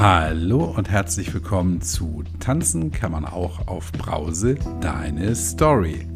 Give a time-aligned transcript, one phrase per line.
[0.00, 6.06] Hallo und herzlich willkommen zu Tanzen kann man auch auf Brause, deine Story.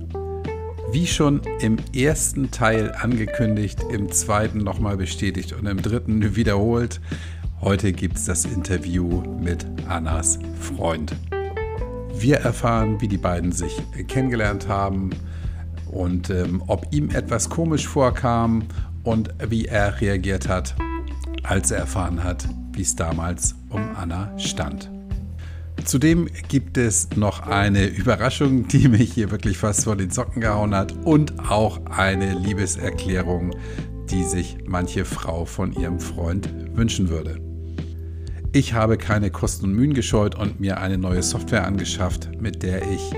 [0.92, 7.00] Wie schon im ersten Teil angekündigt, im zweiten nochmal bestätigt und im dritten wiederholt,
[7.60, 11.16] heute gibt es das Interview mit Annas Freund.
[12.14, 15.10] Wir erfahren, wie die beiden sich kennengelernt haben
[15.90, 18.62] und ähm, ob ihm etwas komisch vorkam
[19.02, 20.76] und wie er reagiert hat,
[21.42, 24.90] als er erfahren hat, wie es damals um Anna stand.
[25.84, 30.74] Zudem gibt es noch eine Überraschung, die mich hier wirklich fast vor den Socken gehauen
[30.74, 33.54] hat und auch eine Liebeserklärung,
[34.10, 37.40] die sich manche Frau von ihrem Freund wünschen würde.
[38.52, 42.82] Ich habe keine Kosten und Mühen gescheut und mir eine neue Software angeschafft, mit der
[42.90, 43.12] ich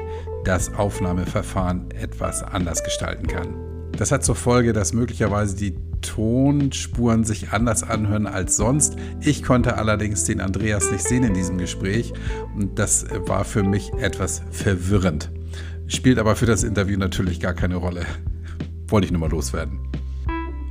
[0.44, 3.48] das Aufnahmeverfahren etwas anders gestalten kann.
[3.96, 8.96] Das hat zur Folge, dass möglicherweise die Tonspuren sich anders anhören als sonst.
[9.20, 12.12] Ich konnte allerdings den Andreas nicht sehen in diesem Gespräch
[12.54, 15.30] und das war für mich etwas verwirrend.
[15.86, 18.06] Spielt aber für das Interview natürlich gar keine Rolle.
[18.88, 19.80] Wollte ich nur mal loswerden.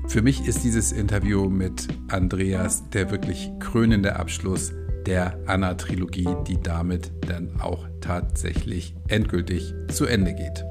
[0.07, 4.72] Für mich ist dieses Interview mit Andreas der wirklich krönende Abschluss
[5.05, 10.63] der Anna-Trilogie, die damit dann auch tatsächlich endgültig zu Ende geht.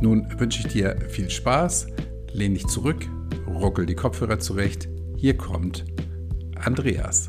[0.00, 1.86] Nun wünsche ich dir viel Spaß,
[2.32, 3.06] lehn dich zurück,
[3.46, 4.88] ruckel die Kopfhörer zurecht.
[5.16, 5.84] Hier kommt
[6.56, 7.28] Andreas.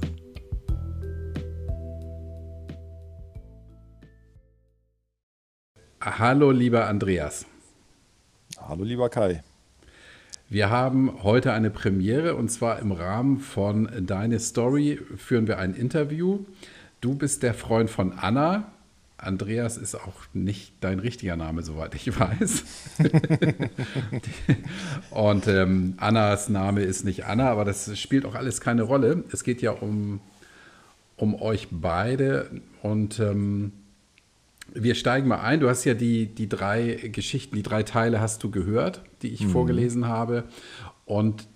[6.01, 7.45] Hallo, lieber Andreas.
[8.59, 9.41] Hallo, lieber Kai.
[10.49, 15.73] Wir haben heute eine Premiere und zwar im Rahmen von Deine Story führen wir ein
[15.73, 16.39] Interview.
[16.99, 18.72] Du bist der Freund von Anna.
[19.23, 22.63] Andreas ist auch nicht dein richtiger Name, soweit ich weiß.
[25.11, 29.23] und ähm, Annas Name ist nicht Anna, aber das spielt auch alles keine Rolle.
[29.31, 30.19] Es geht ja um,
[31.17, 33.71] um euch beide und ähm,
[34.73, 35.59] wir steigen mal ein.
[35.59, 39.41] Du hast ja die, die drei Geschichten, die drei Teile hast du gehört, die ich
[39.41, 39.49] mhm.
[39.49, 40.45] vorgelesen habe.
[41.05, 41.47] Und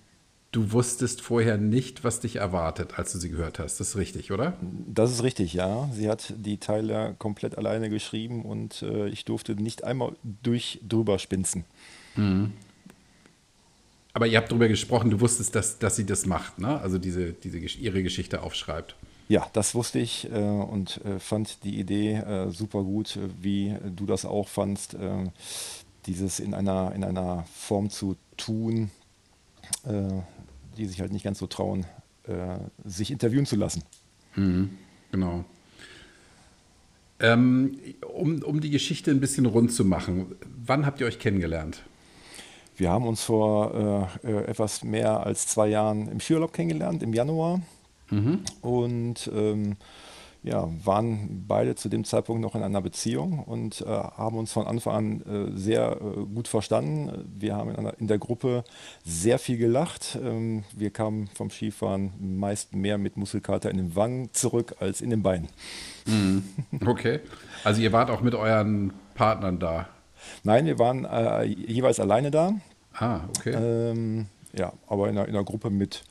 [0.52, 3.80] du wusstest vorher nicht, was dich erwartet, als du sie gehört hast.
[3.80, 4.54] Das ist richtig, oder?
[4.88, 5.90] Das ist richtig, ja.
[5.94, 10.14] Sie hat die Teile komplett alleine geschrieben und äh, ich durfte nicht einmal
[10.44, 11.66] durch drüber spinzen.
[12.16, 12.54] Mhm.
[14.14, 16.80] Aber ihr habt darüber gesprochen, du wusstest, dass, dass sie das macht, ne?
[16.82, 18.96] Also diese, diese ihre Geschichte aufschreibt.
[19.30, 23.76] Ja, das wusste ich äh, und äh, fand die Idee äh, super gut, äh, wie
[23.96, 25.30] du das auch fandst, äh,
[26.08, 28.90] dieses in einer, in einer Form zu tun,
[30.78, 31.86] die sich halt nicht ganz so trauen,
[32.86, 33.84] sich interviewen zu lassen.
[34.36, 34.78] Mhm,
[35.12, 35.46] genau.
[37.20, 37.80] Ähm,
[38.14, 40.36] um, um die Geschichte ein bisschen rund zu machen,
[40.66, 41.84] wann habt ihr euch kennengelernt?
[42.76, 47.62] Wir haben uns vor etwas mehr als zwei Jahren im Skiurlaub kennengelernt, im Januar.
[48.12, 48.42] Mhm.
[48.62, 49.78] Und ähm,
[50.48, 54.66] ja, waren beide zu dem Zeitpunkt noch in einer Beziehung und äh, haben uns von
[54.66, 57.30] Anfang an äh, sehr äh, gut verstanden.
[57.38, 58.64] Wir haben in, einer, in, der Gruppe
[59.04, 60.18] sehr viel gelacht.
[60.22, 65.10] Ähm, wir kamen vom Skifahren meist mehr mit Muskelkater in den Wangen zurück als in
[65.10, 65.50] den Beinen.
[66.06, 66.44] Mhm.
[66.86, 67.20] Okay.
[67.64, 69.90] Also ihr wart auch mit euren Partnern da?
[70.44, 72.54] Nein, wir waren äh, jeweils alleine da.
[72.94, 73.52] Ah, okay.
[73.54, 76.04] Ähm, ja, aber in einer, in einer Gruppe mit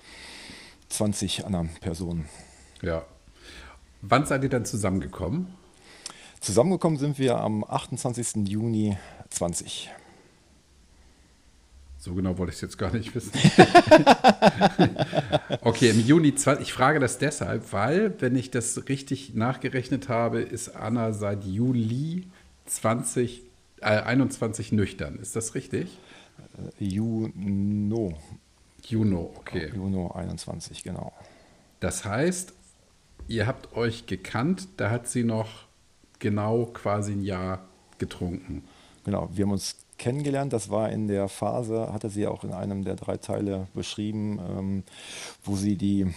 [0.90, 2.26] 20 anderen Personen.
[2.82, 3.04] Ja.
[4.08, 5.48] Wann seid ihr dann zusammengekommen?
[6.40, 8.48] Zusammengekommen sind wir am 28.
[8.48, 8.96] Juni
[9.30, 9.90] 20.
[11.98, 13.32] So genau wollte ich es jetzt gar nicht wissen.
[15.62, 16.68] okay, im Juni 20.
[16.68, 22.28] Ich frage das deshalb, weil, wenn ich das richtig nachgerechnet habe, ist Anna seit Juli
[22.66, 23.42] 20,
[23.80, 25.18] äh, 21 nüchtern.
[25.18, 25.98] Ist das richtig?
[26.78, 28.16] Äh, Juno.
[28.84, 29.72] Juno, okay.
[29.74, 31.12] Juno 21, genau.
[31.80, 32.52] Das heißt,
[33.28, 35.66] ihr habt euch gekannt, da hat sie noch
[36.18, 37.66] genau quasi ein Jahr
[37.98, 38.64] getrunken.
[39.04, 40.52] Genau, wir haben uns kennengelernt.
[40.52, 44.82] Das war in der Phase, hatte sie auch in einem der drei Teile beschrieben, ähm,
[45.44, 46.12] wo sie die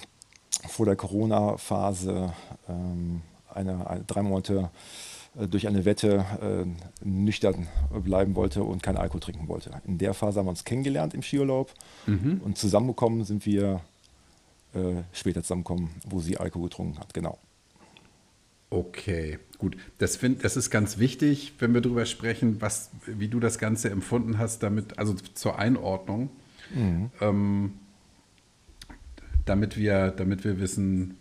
[0.67, 2.33] vor der Corona-Phase
[2.67, 3.21] ähm,
[3.53, 4.69] eine, eine, drei Monate
[5.39, 7.67] äh, durch eine Wette äh, nüchtern
[8.03, 9.71] bleiben wollte und kein Alkohol trinken wollte.
[9.85, 11.73] In der Phase haben wir uns kennengelernt im Skiurlaub
[12.07, 12.41] mhm.
[12.43, 13.81] und zusammengekommen sind wir
[14.73, 17.37] äh, später zusammengekommen, wo sie Alkohol getrunken hat, genau.
[18.71, 19.75] Okay, gut.
[19.97, 23.89] Das, find, das ist ganz wichtig, wenn wir darüber sprechen, was, wie du das Ganze
[23.89, 26.29] empfunden hast, damit, also zur Einordnung,
[26.73, 27.09] mhm.
[27.19, 27.73] ähm,
[29.45, 31.17] damit, wir, damit wir wissen,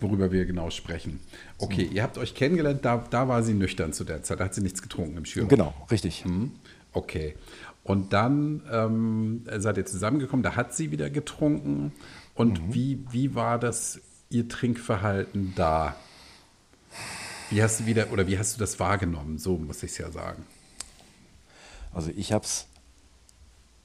[0.00, 1.20] worüber wir genau sprechen.
[1.58, 1.94] Okay, so.
[1.94, 4.62] ihr habt euch kennengelernt, da, da war sie nüchtern zu der Zeit, da hat sie
[4.62, 5.48] nichts getrunken im Schirm.
[5.48, 6.24] Genau, richtig.
[6.24, 6.52] Mhm.
[6.92, 7.34] Okay.
[7.84, 11.92] Und dann ähm, seid ihr zusammengekommen, da hat sie wieder getrunken.
[12.38, 12.74] Und mhm.
[12.74, 14.00] wie, wie war das
[14.30, 15.96] ihr Trinkverhalten da?
[17.50, 19.38] Wie hast du wieder oder wie hast du das wahrgenommen?
[19.38, 20.46] So muss ich es ja sagen.
[21.92, 22.68] Also ich habe es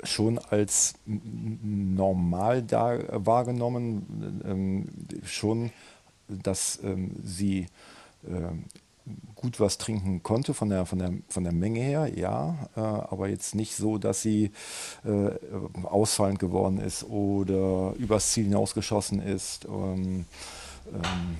[0.04, 4.88] schon als normal da wahrgenommen, ähm,
[5.26, 5.72] schon,
[6.28, 7.66] dass ähm, sie
[8.28, 8.66] ähm,
[9.36, 13.28] gut was trinken konnte von der, von der, von der Menge her, ja, äh, aber
[13.28, 14.52] jetzt nicht so, dass sie
[15.04, 15.32] äh,
[15.84, 19.66] ausfallend geworden ist oder übers Ziel hinausgeschossen ist.
[19.66, 20.26] Ähm,
[20.94, 21.38] ähm,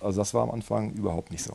[0.00, 1.54] also das war am Anfang überhaupt nicht so.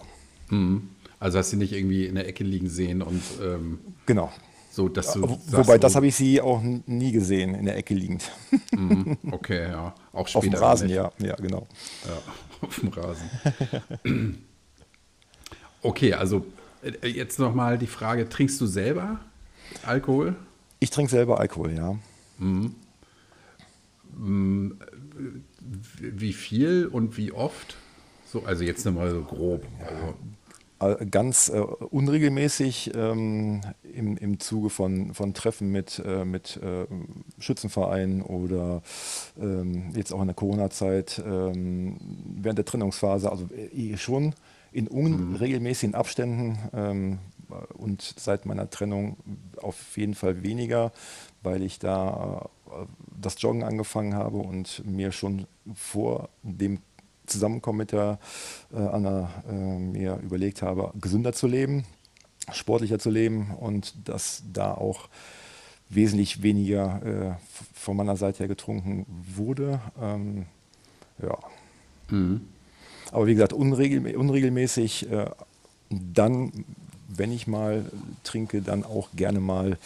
[0.49, 0.89] Mhm.
[1.19, 4.31] Also hast du nicht irgendwie in der Ecke liegen sehen und ähm, genau.
[4.71, 7.93] So, dass du Wobei, sagst, das habe ich sie auch nie gesehen, in der Ecke
[7.93, 8.31] liegend.
[8.71, 9.17] Mhm.
[9.29, 9.93] Okay, ja.
[10.13, 10.37] Auch später.
[10.37, 11.67] Auf dem Rasen, ja, ja, genau.
[12.07, 12.21] Ja,
[12.67, 13.29] auf dem Rasen.
[15.81, 16.45] okay, also
[16.83, 19.19] äh, jetzt nochmal die Frage: Trinkst du selber
[19.83, 20.35] Alkohol?
[20.79, 21.95] Ich trinke selber Alkohol, ja.
[22.39, 22.75] Mhm.
[25.99, 27.77] Wie viel und wie oft?
[28.25, 29.65] So, also jetzt nochmal so grob.
[30.79, 33.61] Also ganz äh, unregelmäßig ähm,
[33.93, 36.87] im, im Zuge von, von Treffen mit, äh, mit äh,
[37.39, 38.81] Schützenvereinen oder
[39.39, 41.97] ähm, jetzt auch in der Corona-Zeit ähm,
[42.41, 44.33] während der Trennungsphase, also äh, schon
[44.71, 47.19] in unregelmäßigen Abständen ähm,
[47.73, 49.17] und seit meiner Trennung
[49.61, 50.91] auf jeden Fall weniger,
[51.43, 52.85] weil ich da äh,
[53.21, 55.45] das Joggen angefangen habe und mir schon
[55.75, 56.79] vor dem
[57.25, 58.19] Zusammenkommen mit der
[58.73, 61.85] äh, Anna äh, mir überlegt habe, gesünder zu leben,
[62.51, 65.07] sportlicher zu leben und dass da auch
[65.89, 67.33] wesentlich weniger äh,
[67.73, 69.79] von meiner Seite her getrunken wurde.
[70.01, 70.45] Ähm,
[71.21, 71.37] ja.
[72.09, 72.41] Mhm.
[73.11, 75.11] Aber wie gesagt, unregel unregelmäßig.
[75.11, 75.29] Äh,
[75.89, 76.65] dann,
[77.09, 77.85] wenn ich mal
[78.23, 79.77] trinke, dann auch gerne mal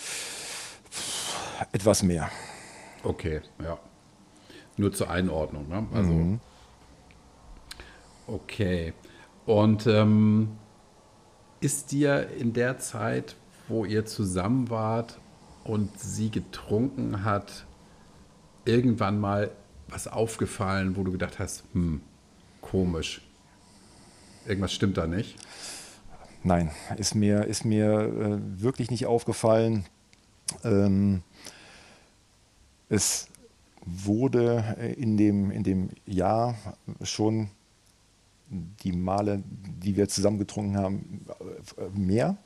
[1.71, 2.29] etwas mehr.
[3.03, 3.77] Okay, ja.
[4.77, 5.67] Nur zur Einordnung.
[5.69, 5.87] Ne?
[5.93, 6.39] Also mhm.
[8.27, 8.93] Okay.
[9.45, 10.57] Und ähm,
[11.59, 13.35] ist dir in der Zeit,
[13.67, 15.19] wo ihr zusammen wart
[15.63, 17.65] und sie getrunken hat,
[18.65, 19.51] irgendwann mal
[19.87, 22.01] was aufgefallen, wo du gedacht hast, hm,
[22.71, 23.21] komisch.
[24.45, 25.35] Irgendwas stimmt da nicht?
[26.43, 29.85] Nein, ist mir, ist mir äh, wirklich nicht aufgefallen.
[30.63, 31.23] Ähm,
[32.89, 33.27] es
[33.85, 36.55] wurde in dem, in dem Jahr
[37.01, 37.49] schon
[38.49, 39.43] die Male,
[39.83, 41.25] die wir zusammen getrunken haben,
[41.93, 42.37] mehr.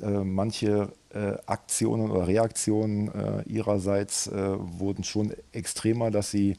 [0.00, 6.56] Äh, manche äh, Aktionen oder Reaktionen äh, ihrerseits wurden schon extremer, dass sie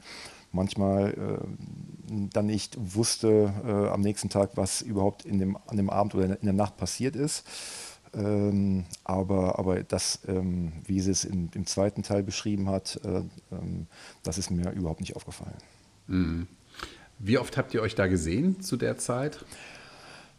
[0.52, 1.40] manchmal
[2.32, 6.44] dann nicht wusste am nächsten Tag, was überhaupt in dem, an dem Abend oder in
[6.44, 7.44] der Nacht passiert ist.
[8.14, 13.86] Ähm, aber, aber das, ähm, wie sie es im, im, zweiten Teil beschrieben hat, ähm,
[14.22, 15.56] das ist mir überhaupt nicht aufgefallen.
[16.08, 16.46] Mhm.
[17.18, 19.44] Wie oft habt ihr euch da gesehen zu der Zeit?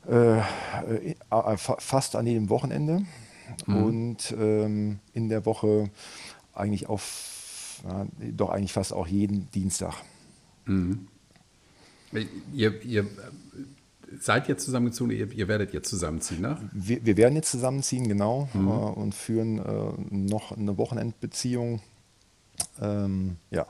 [0.07, 3.05] Äh, äh, äh fast an jedem Wochenende
[3.65, 3.83] mhm.
[3.83, 5.89] und ähm, in der Woche
[6.53, 9.95] eigentlich auf, ja, doch eigentlich fast auch jeden Dienstag.
[10.65, 11.07] Mhm.
[12.53, 13.07] Ihr, ihr,
[14.19, 16.57] seid jetzt zusammengezogen, ihr, ihr, werdet jetzt zusammenziehen, ne?
[16.71, 18.67] Wir, wir werden jetzt zusammenziehen, genau, mhm.
[18.67, 21.81] äh, und führen äh, noch eine Wochenendbeziehung.
[22.81, 23.65] Ähm, ja.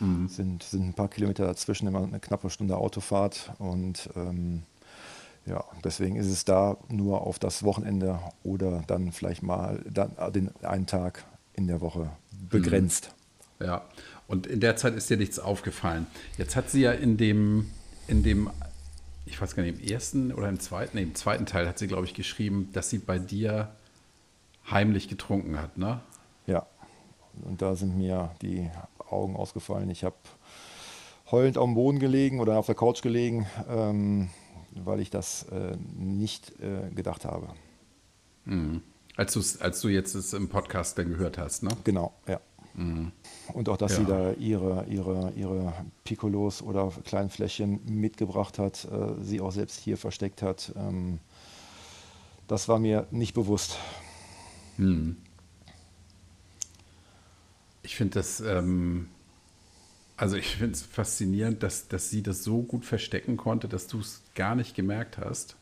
[0.00, 0.28] Mhm.
[0.28, 3.52] Sind, sind ein paar Kilometer dazwischen, immer eine knappe Stunde Autofahrt.
[3.58, 4.62] Und ähm,
[5.46, 10.32] ja, deswegen ist es da nur auf das Wochenende oder dann vielleicht mal dann, äh,
[10.32, 11.24] den einen Tag
[11.54, 12.10] in der Woche
[12.50, 13.14] begrenzt.
[13.60, 13.66] Mhm.
[13.66, 13.82] Ja,
[14.26, 16.06] und in der Zeit ist dir nichts aufgefallen.
[16.38, 17.70] Jetzt hat sie ja in dem,
[18.08, 18.50] in dem,
[19.26, 21.86] ich weiß gar nicht, im ersten oder im zweiten, nee, im zweiten Teil hat sie,
[21.86, 23.70] glaube ich, geschrieben, dass sie bei dir
[24.70, 26.00] heimlich getrunken hat, ne?
[26.46, 26.66] Ja,
[27.42, 28.70] und da sind mir die
[29.10, 29.90] Augen ausgefallen.
[29.90, 30.16] Ich habe
[31.30, 34.30] heulend auf dem Boden gelegen oder auf der Couch gelegen, ähm,
[34.72, 37.48] weil ich das äh, nicht äh, gedacht habe.
[38.44, 38.82] Mhm.
[39.16, 41.70] Als, als du jetzt es im Podcast dann gehört hast, ne?
[41.84, 42.40] Genau, ja.
[42.74, 43.12] Mhm.
[43.52, 43.98] Und auch, dass ja.
[43.98, 45.72] sie da ihre, ihre, ihre
[46.04, 50.72] Piccolos oder kleinen Fläschchen mitgebracht hat, äh, sie auch selbst hier versteckt hat.
[50.76, 51.18] Ähm,
[52.48, 53.78] das war mir nicht bewusst.
[54.76, 55.16] Mhm.
[57.82, 59.08] Ich finde das, ähm,
[60.16, 64.00] also ich finde es faszinierend, dass, dass sie das so gut verstecken konnte, dass du
[64.00, 65.56] es gar nicht gemerkt hast.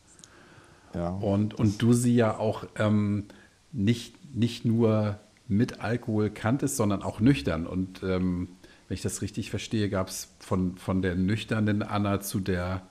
[0.95, 1.09] Ja.
[1.09, 3.25] Und, und du sie ja auch ähm,
[3.71, 5.19] nicht, nicht nur
[5.57, 7.67] mit Alkohol kanntest, sondern auch nüchtern.
[7.67, 8.49] Und ähm,
[8.87, 12.87] wenn ich das richtig verstehe, gab es von, von der nüchternen Anna zu der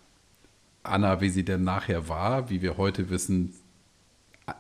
[0.83, 3.55] Anna, wie sie denn nachher war, wie wir heute wissen,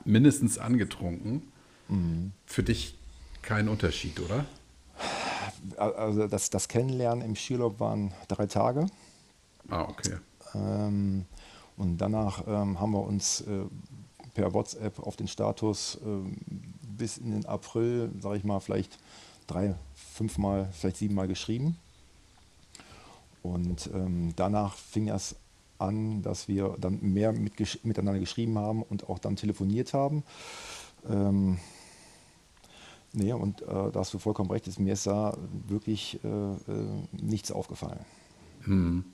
[0.05, 1.43] mindestens angetrunken.
[1.89, 2.33] Mhm.
[2.47, 2.97] Für dich
[3.43, 4.45] kein Unterschied, oder?
[5.77, 8.87] also das, das Kennenlernen im Skiurlaub waren drei Tage.
[9.69, 10.17] Ah, okay.
[10.55, 11.25] Ähm,
[11.77, 13.65] und danach ähm, haben wir uns äh,
[14.35, 16.37] per WhatsApp auf den Status ähm,
[16.97, 18.99] bis in den April, sage ich mal, vielleicht
[19.47, 21.77] drei, fünfmal, vielleicht siebenmal geschrieben.
[23.43, 25.37] Und ähm, danach fing es
[25.79, 30.23] an, dass wir dann mehr mit, miteinander geschrieben haben und auch dann telefoniert haben.
[31.09, 31.59] Ähm,
[33.13, 36.57] nee, und äh, da hast du vollkommen recht, ist, mir ist da wirklich äh, äh,
[37.21, 38.05] nichts aufgefallen.
[38.65, 39.05] Hm.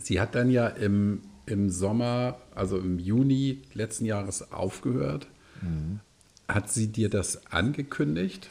[0.00, 5.26] Sie hat dann ja im, im Sommer, also im Juni letzten Jahres aufgehört.
[5.60, 6.00] Mhm.
[6.48, 8.48] Hat sie dir das angekündigt?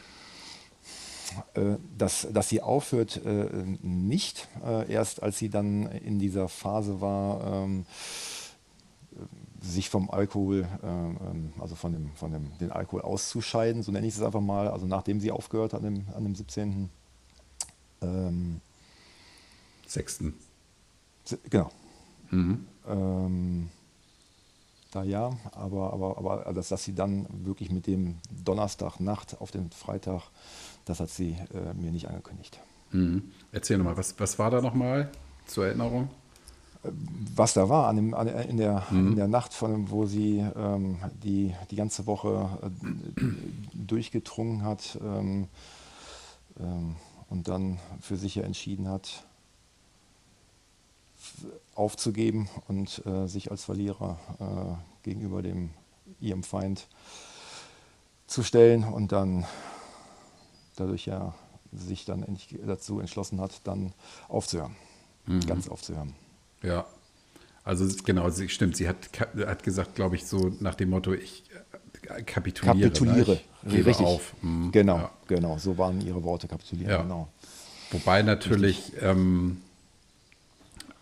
[1.54, 3.48] Äh, dass, dass sie aufhört, äh,
[3.82, 4.48] nicht.
[4.64, 7.86] Äh, erst als sie dann in dieser Phase war, ähm,
[9.60, 14.14] sich vom Alkohol, ähm, also von dem, von dem den Alkohol auszuscheiden, so nenne ich
[14.14, 16.88] es einfach mal, also nachdem sie aufgehört hat an dem, an dem 17.
[18.00, 18.60] Ähm,
[19.86, 20.24] 6.
[21.50, 21.70] Genau.
[22.30, 22.66] Mhm.
[22.86, 23.68] Ähm,
[24.90, 29.70] da ja, aber, aber, aber dass, dass sie dann wirklich mit dem Donnerstagnacht auf den
[29.70, 30.22] Freitag,
[30.84, 32.58] das hat sie äh, mir nicht angekündigt.
[32.90, 33.32] Mhm.
[33.52, 35.10] Erzähl nochmal, was, was war da nochmal
[35.46, 36.08] zur Erinnerung?
[37.34, 39.08] Was da war an dem, an, in, der, mhm.
[39.08, 43.24] in der Nacht, von, wo sie ähm, die, die ganze Woche äh,
[43.74, 45.48] durchgetrunken hat ähm,
[46.58, 46.96] ähm,
[47.28, 49.26] und dann für sich ja entschieden hat,
[51.74, 55.70] aufzugeben und äh, sich als Verlierer äh, gegenüber dem,
[56.20, 56.88] ihrem Feind
[58.26, 59.46] zu stellen und dann
[60.76, 61.34] dadurch ja
[61.72, 62.24] sich dann
[62.66, 63.92] dazu entschlossen hat, dann
[64.28, 64.76] aufzuhören,
[65.26, 65.40] mhm.
[65.46, 66.14] ganz aufzuhören.
[66.62, 66.86] Ja,
[67.64, 71.44] also genau, sie, stimmt, sie hat, hat gesagt, glaube ich, so nach dem Motto, ich
[72.08, 72.88] äh, kapituliere.
[72.88, 73.78] Kapituliere, ne?
[73.78, 74.06] ich richtig.
[74.06, 74.34] auf.
[74.42, 74.72] Mhm.
[74.72, 75.10] Genau, ja.
[75.26, 77.02] genau, so waren ihre Worte, kapitulieren, ja.
[77.02, 77.28] genau.
[77.90, 79.60] Wobei natürlich ähm,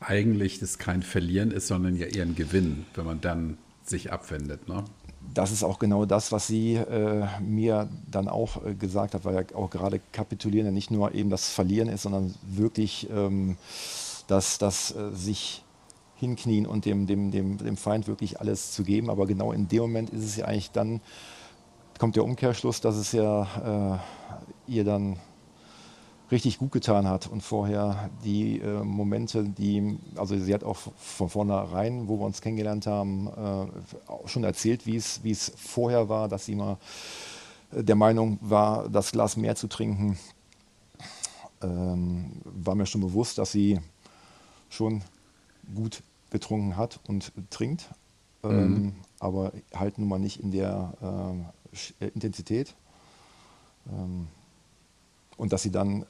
[0.07, 4.69] eigentlich das kein Verlieren ist, sondern ja eher ein Gewinn, wenn man dann sich abwendet.
[4.69, 4.85] Ne?
[5.35, 9.35] Das ist auch genau das, was sie äh, mir dann auch äh, gesagt hat, weil
[9.35, 13.57] ja auch gerade Kapitulieren ja nicht nur eben das Verlieren ist, sondern wirklich ähm,
[14.29, 15.65] das, das äh, sich
[16.17, 19.11] hinknien und dem, dem, dem, dem Feind wirklich alles zu geben.
[19.11, 21.01] Aber genau in dem Moment ist es ja eigentlich dann,
[21.99, 23.99] kommt der Umkehrschluss, dass es ja
[24.69, 25.19] äh, ihr dann
[26.31, 31.29] richtig gut getan hat und vorher die äh, Momente, die, also sie hat auch von
[31.29, 36.57] vornherein, wo wir uns kennengelernt haben, äh, schon erzählt, wie es, vorher war, dass sie
[36.57, 36.79] mal
[37.73, 40.19] äh, der Meinung war, das Glas mehr zu trinken.
[41.63, 43.81] Ähm, war mir schon bewusst, dass sie
[44.69, 45.03] schon
[45.75, 47.89] gut getrunken hat und trinkt,
[48.43, 48.93] ähm, mhm.
[49.21, 51.47] aber halt nun mal nicht in der
[52.01, 52.75] äh, Intensität.
[53.89, 54.27] Ähm,
[55.37, 56.07] und dass sie dann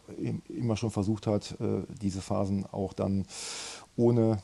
[0.49, 3.27] immer schon versucht hat, äh, diese Phasen auch dann
[3.97, 4.39] ohne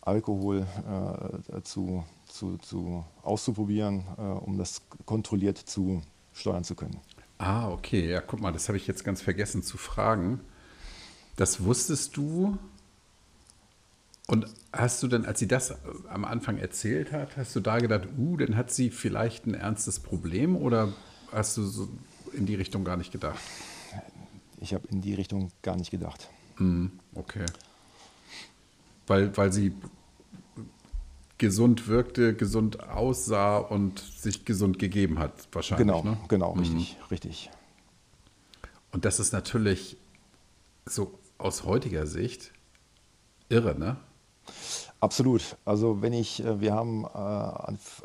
[0.00, 0.66] Alkohol
[1.48, 6.98] äh, zu, zu, zu auszuprobieren, äh, um das kontrolliert zu steuern zu können.
[7.38, 8.10] Ah, okay.
[8.10, 10.40] Ja, guck mal, das habe ich jetzt ganz vergessen zu fragen.
[11.36, 12.58] Das wusstest du?
[14.28, 15.74] Und hast du denn, als sie das
[16.08, 20.00] am Anfang erzählt hat, hast du da gedacht, uh, dann hat sie vielleicht ein ernstes
[20.00, 20.92] Problem oder
[21.32, 21.88] hast du so
[22.32, 23.40] in die Richtung gar nicht gedacht?
[24.62, 26.28] Ich habe in die Richtung gar nicht gedacht.
[26.58, 27.44] Mhm, okay.
[29.06, 29.74] Weil, weil sie
[31.38, 35.88] gesund wirkte, gesund aussah und sich gesund gegeben hat, wahrscheinlich.
[35.88, 36.16] Genau, ne?
[36.28, 37.06] genau, richtig, mhm.
[37.10, 37.50] richtig.
[38.92, 39.96] Und das ist natürlich
[40.86, 42.52] so aus heutiger Sicht
[43.48, 43.96] irre, ne?
[45.02, 45.56] Absolut.
[45.64, 47.08] Also wenn ich, äh, wir haben äh,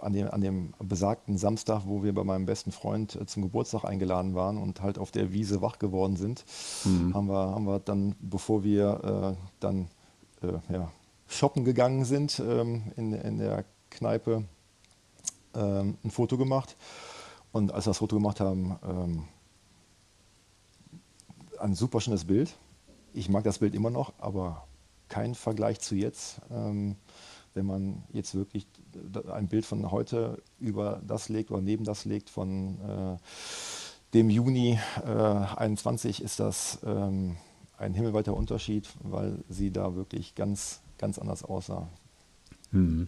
[0.01, 3.84] an, dem, an dem besagten Samstag, wo wir bei meinem besten Freund äh, zum Geburtstag
[3.84, 6.44] eingeladen waren und halt auf der Wiese wach geworden sind,
[6.86, 7.13] mhm.
[7.13, 9.89] haben, wir, haben wir dann, bevor wir äh, dann
[10.42, 10.92] äh, ja,
[11.27, 14.46] shoppen gegangen sind ähm, in, in der Kneipe,
[15.54, 16.77] ähm, ein Foto gemacht.
[17.51, 19.24] Und als wir das Foto gemacht haben, ähm,
[21.60, 22.58] ein super schönes Bild.
[23.13, 24.67] Ich mag das Bild immer noch, aber
[25.18, 26.42] kein Vergleich zu jetzt.
[26.52, 26.96] Ähm,
[27.56, 28.68] wenn man jetzt wirklich
[29.32, 33.18] ein Bild von heute über das legt oder neben das legt von äh,
[34.14, 37.36] dem Juni äh, 21, ist das ähm,
[37.80, 41.90] ein himmelweiter Unterschied, weil sie da wirklich ganz, ganz anders aussah.
[42.72, 43.08] Hm.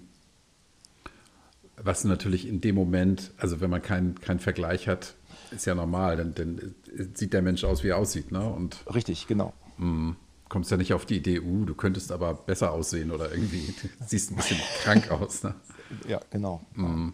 [1.78, 5.14] Was natürlich in dem Moment, also wenn man keinen kein Vergleich hat,
[5.52, 6.76] ist ja normal, dann, dann,
[7.14, 8.32] sieht der Mensch aus, wie er aussieht.
[8.32, 8.42] Ne?
[8.42, 9.54] Und, Richtig, genau.
[9.78, 10.16] Mh
[10.50, 13.74] kommst ja nicht auf die Idee, uh, du könntest aber besser aussehen oder irgendwie
[14.06, 15.44] siehst ein bisschen krank aus.
[15.44, 15.56] Ne?
[16.08, 16.62] Ja, genau.
[16.74, 17.10] Mm.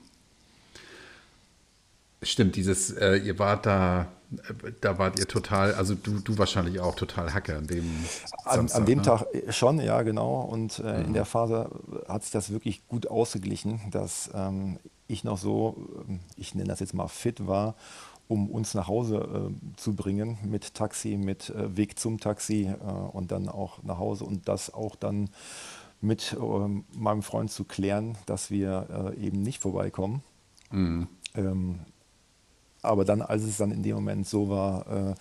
[2.22, 4.08] Stimmt, dieses, äh, ihr wart da
[4.82, 7.86] da wart ihr total, also du, du wahrscheinlich auch total Hacker an dem
[8.44, 9.04] an, Samstag, an dem ne?
[9.04, 10.42] Tag schon, ja genau.
[10.42, 11.06] Und äh, mhm.
[11.06, 11.70] in der Phase
[12.08, 16.80] hat sich das wirklich gut ausgeglichen, dass ähm, ich noch so, ähm, ich nenne das
[16.80, 17.76] jetzt mal fit war,
[18.28, 22.92] um uns nach Hause äh, zu bringen mit Taxi, mit äh, Weg zum Taxi äh,
[23.12, 25.30] und dann auch nach Hause und das auch dann
[26.02, 30.22] mit ähm, meinem Freund zu klären, dass wir äh, eben nicht vorbeikommen.
[30.72, 31.08] Mhm.
[31.36, 31.80] Ähm,
[32.82, 35.16] aber dann, als es dann in dem Moment so war, äh,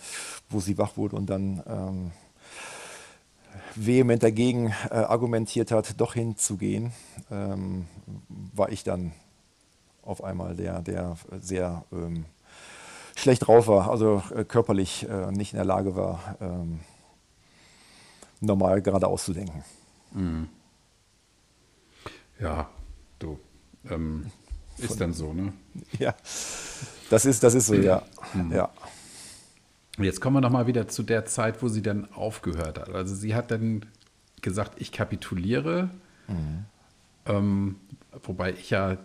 [0.49, 2.11] wo sie wach wurde und dann ähm,
[3.75, 6.91] vehement dagegen äh, argumentiert hat, doch hinzugehen,
[7.31, 7.87] ähm,
[8.53, 9.13] war ich dann
[10.03, 12.25] auf einmal der, der sehr ähm,
[13.15, 16.81] schlecht drauf war, also äh, körperlich äh, nicht in der Lage war, ähm,
[18.41, 19.63] normal geradeaus zu denken.
[20.13, 20.49] Mhm.
[22.39, 22.69] Ja,
[23.19, 23.39] du.
[23.89, 24.31] Ähm,
[24.77, 25.53] ist dann so, ne?
[25.99, 26.13] Ja,
[27.09, 28.03] das ist, das ist so, ja.
[28.33, 28.51] Mhm.
[28.51, 28.69] ja.
[29.97, 32.89] Jetzt kommen wir nochmal wieder zu der Zeit, wo sie dann aufgehört hat.
[32.89, 33.85] Also sie hat dann
[34.41, 35.89] gesagt, ich kapituliere.
[36.27, 36.65] Mhm.
[37.25, 37.75] Ähm,
[38.23, 38.97] wobei ich ja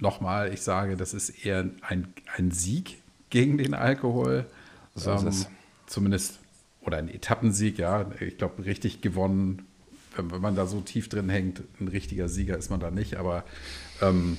[0.00, 3.03] nochmal, ich sage, das ist eher ein, ein Sieg
[3.34, 4.46] gegen den Alkohol.
[4.94, 5.32] So ähm,
[5.86, 6.38] zumindest,
[6.82, 8.06] oder ein Etappensieg, ja.
[8.20, 9.66] Ich glaube, richtig gewonnen
[10.16, 13.16] wenn, wenn, man da so tief drin hängt, ein richtiger Sieger ist man da nicht,
[13.16, 13.44] aber
[14.00, 14.38] ähm,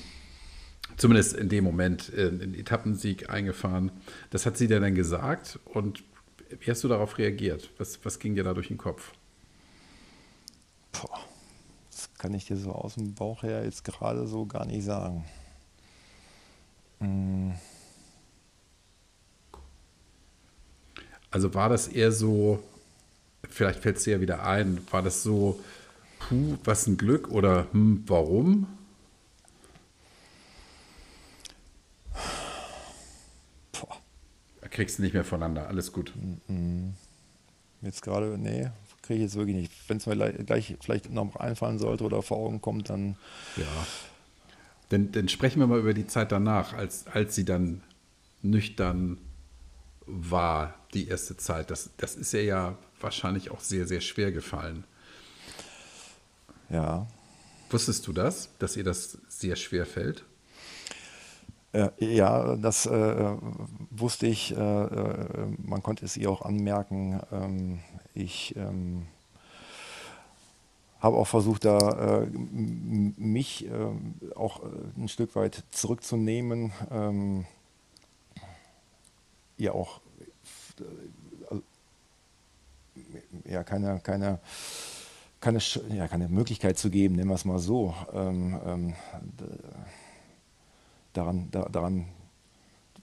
[0.96, 3.90] zumindest in dem Moment äh, einen Etappensieg eingefahren.
[4.30, 6.02] Das hat sie dir dann gesagt und
[6.60, 7.70] wie hast du darauf reagiert?
[7.76, 9.12] Was, was ging dir da durch den Kopf?
[10.92, 11.20] Boah,
[11.90, 15.26] das kann ich dir so aus dem Bauch her jetzt gerade so gar nicht sagen.
[17.00, 17.52] Hm.
[21.30, 22.62] Also war das eher so,
[23.48, 25.60] vielleicht fällt es dir ja wieder ein, war das so,
[26.18, 28.66] puh, was ein Glück oder hm, warum?
[33.72, 33.96] Boah.
[34.70, 36.12] Kriegst du nicht mehr voneinander, alles gut.
[37.82, 38.70] Jetzt gerade, nee,
[39.02, 39.72] kriege ich jetzt wirklich nicht.
[39.88, 43.16] Wenn es mir gleich vielleicht noch einfallen sollte oder vor Augen kommt, dann.
[43.56, 43.64] Ja.
[44.88, 47.82] Dann, dann sprechen wir mal über die Zeit danach, als, als sie dann
[48.42, 49.18] nüchtern
[50.06, 51.70] war, die erste Zeit.
[51.70, 54.84] Das, das ist ja, ja wahrscheinlich auch sehr, sehr schwer gefallen.
[56.70, 57.06] Ja.
[57.70, 60.24] Wusstest du das, dass ihr das sehr schwer fällt?
[61.72, 63.36] Äh, ja, das äh,
[63.90, 64.56] wusste ich.
[64.56, 67.20] Äh, äh, man konnte es ihr auch anmerken.
[67.32, 67.80] Ähm,
[68.14, 69.06] ich ähm,
[71.00, 74.66] habe auch versucht, da äh, mich ähm, auch äh,
[74.96, 76.72] ein Stück weit zurückzunehmen.
[76.90, 77.46] Ähm,
[79.58, 80.00] ihr auch
[81.50, 81.62] also,
[83.44, 84.38] ja, keine, keine
[85.40, 88.94] keine, ja, keine Möglichkeit zu geben, nennen wir es mal so, ähm, ähm,
[91.12, 92.06] daran, da, daran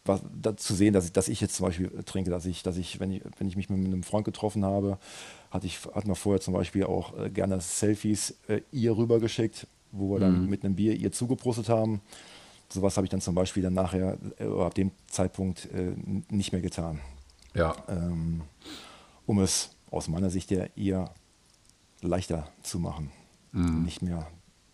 [0.06, 2.76] was, da, zu sehen, dass ich, dass ich jetzt zum Beispiel trinke, dass ich, dass
[2.76, 4.98] ich, wenn ich, wenn ich mich mit einem Freund getroffen habe,
[5.52, 10.14] hatte ich, hatten wir vorher zum Beispiel auch äh, gerne Selfies äh, ihr rübergeschickt, wo
[10.14, 10.50] wir dann mhm.
[10.50, 12.02] mit einem Bier ihr zugeprostet haben.
[12.74, 15.94] Sowas habe ich dann zum Beispiel dann nachher äh, ab dem Zeitpunkt äh,
[16.30, 17.00] nicht mehr getan.
[17.54, 17.76] Ja.
[17.88, 18.42] Ähm,
[19.28, 21.10] um es aus meiner Sicht ja ihr
[22.02, 23.12] leichter zu machen.
[23.52, 23.84] Mhm.
[23.84, 24.28] Nicht mehr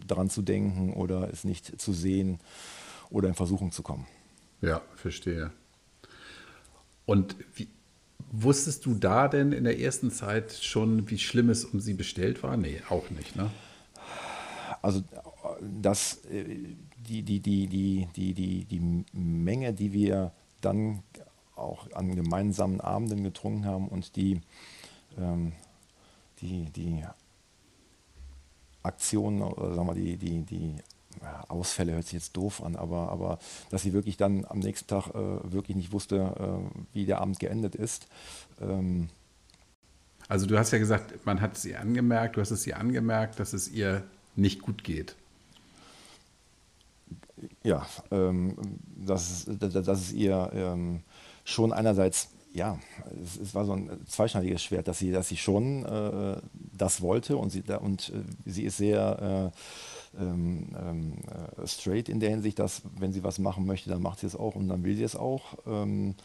[0.08, 2.40] daran zu denken oder es nicht zu sehen
[3.10, 4.08] oder in Versuchung zu kommen.
[4.62, 5.52] Ja, verstehe.
[7.06, 7.68] Und wie,
[8.32, 12.44] wusstest du da denn in der ersten Zeit schon, wie schlimm es um sie bestellt
[12.44, 12.56] war?
[12.56, 13.52] Nee, auch nicht, ne?
[14.82, 15.04] Also
[15.82, 16.44] das, äh,
[17.08, 21.04] die, die, die, die, die, die, die Menge, die wir dann
[21.56, 24.42] auch an gemeinsamen Abenden getrunken haben und die,
[25.18, 25.54] ähm,
[26.42, 27.04] die, die
[28.84, 30.76] Aktionen oder sagen wir die, die, die
[31.48, 33.40] Ausfälle hört sich jetzt doof an, aber, aber
[33.72, 37.40] dass sie wirklich dann am nächsten Tag äh, wirklich nicht wusste, äh, wie der Abend
[37.40, 38.08] geendet ist.
[38.62, 39.10] Ähm
[40.28, 43.54] also du hast ja gesagt, man hat sie angemerkt, du hast es ihr angemerkt, dass
[43.54, 44.04] es ihr
[44.36, 45.16] nicht gut geht.
[47.64, 48.56] Ja, ähm,
[48.98, 51.02] dass, dass es ihr ähm,
[51.44, 52.80] schon einerseits ja,
[53.24, 57.38] es, es, war so ein zweischneidiges Schwert, dass sie, dass sie schon äh, das wollte
[57.38, 59.52] und sie, und, äh, sie ist sehr
[60.18, 61.14] äh, ähm, ähm,
[61.62, 64.36] äh, straight in der Hinsicht, dass wenn sie was machen möchte, dann macht sie es
[64.36, 65.58] auch und dann will sie es auch.
[65.68, 66.16] Ähm,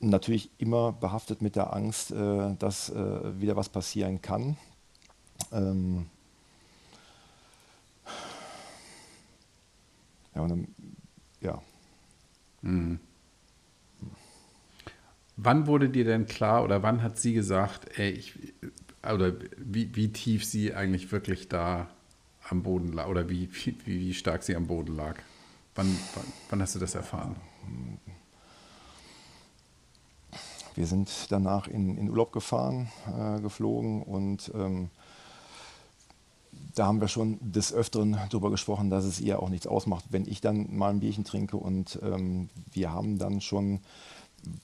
[0.00, 4.56] natürlich immer behaftet mit der Angst, äh, dass äh, wieder was passieren kann.
[5.52, 6.06] Ähm,
[10.34, 10.68] ja, und dann,
[11.40, 11.62] ja.
[12.62, 13.00] Mhm.
[15.36, 18.54] Wann wurde dir denn klar oder wann hat sie gesagt, ey, ich,
[19.02, 21.88] oder wie, wie tief sie eigentlich wirklich da
[22.48, 25.16] am Boden lag oder wie, wie, wie stark sie am Boden lag?
[25.74, 27.36] Wann, wann, wann hast du das erfahren?
[30.80, 34.88] wir sind danach in, in Urlaub gefahren, äh, geflogen und ähm,
[36.74, 40.26] da haben wir schon des Öfteren darüber gesprochen, dass es ihr auch nichts ausmacht, wenn
[40.26, 41.56] ich dann mal ein Bierchen trinke.
[41.56, 43.80] Und ähm, wir haben dann schon,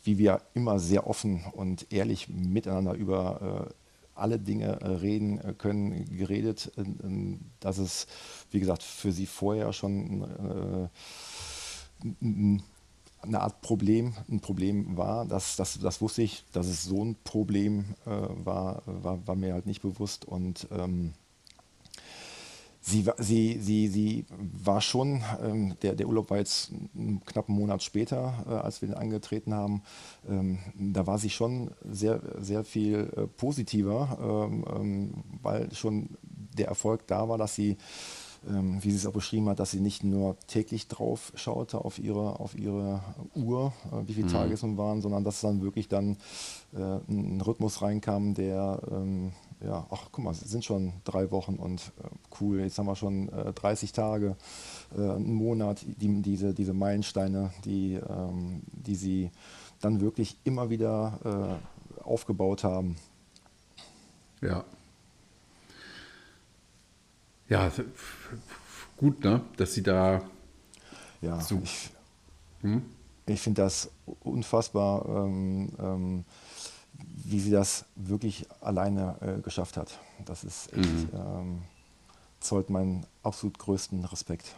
[0.05, 3.75] wie wir immer sehr offen und ehrlich miteinander über äh,
[4.17, 6.85] alle Dinge äh, reden äh, können, geredet, äh,
[7.61, 8.07] dass es,
[8.51, 10.91] wie gesagt, für sie vorher schon
[13.23, 15.25] eine Art Problem, ein Problem war.
[15.27, 19.67] Das, das, das wusste ich, dass es so ein Problem war, war, war mir halt
[19.67, 20.25] nicht bewusst.
[20.27, 21.15] Und ähm,
[22.89, 26.71] Sie, sie, sie, sie war schon, ähm, der, der Urlaub war jetzt
[27.25, 29.83] knapp einen Monat später, äh, als wir den angetreten haben.
[30.29, 36.11] Ähm, da war sie schon sehr, sehr viel äh, positiver, ähm, ähm weil schon
[36.57, 37.77] der Erfolg da war, dass sie,
[38.49, 41.99] ähm, wie sie es auch beschrieben hat, dass sie nicht nur täglich drauf schaute auf
[41.99, 43.03] ihre, auf ihre
[43.35, 44.33] Uhr, äh, wie viele mhm.
[44.33, 46.19] Tage es nun waren, sondern dass dann wirklich dann
[46.73, 51.55] äh, ein Rhythmus reinkam, der ähm, ja, ach guck mal, es sind schon drei Wochen
[51.57, 52.09] und äh,
[52.41, 54.37] cool, jetzt haben wir schon äh, 30 Tage,
[54.97, 59.31] äh, einen Monat, die, diese, diese Meilensteine, die, ähm, die sie
[59.81, 61.61] dann wirklich immer wieder
[62.01, 62.97] äh, aufgebaut haben.
[64.43, 64.65] Ja.
[67.49, 67.71] Ja,
[68.97, 69.41] gut, ne?
[69.57, 70.23] Dass sie da.
[71.23, 71.61] Ja, so.
[71.63, 71.91] ich,
[72.61, 72.83] hm?
[73.27, 73.91] ich finde das
[74.21, 75.07] unfassbar.
[75.07, 76.25] Ähm, ähm,
[77.29, 79.99] wie sie das wirklich alleine äh, geschafft hat.
[80.25, 81.09] Das ist echt, mhm.
[81.13, 81.63] ähm,
[82.41, 84.55] zollt meinen absolut größten Respekt.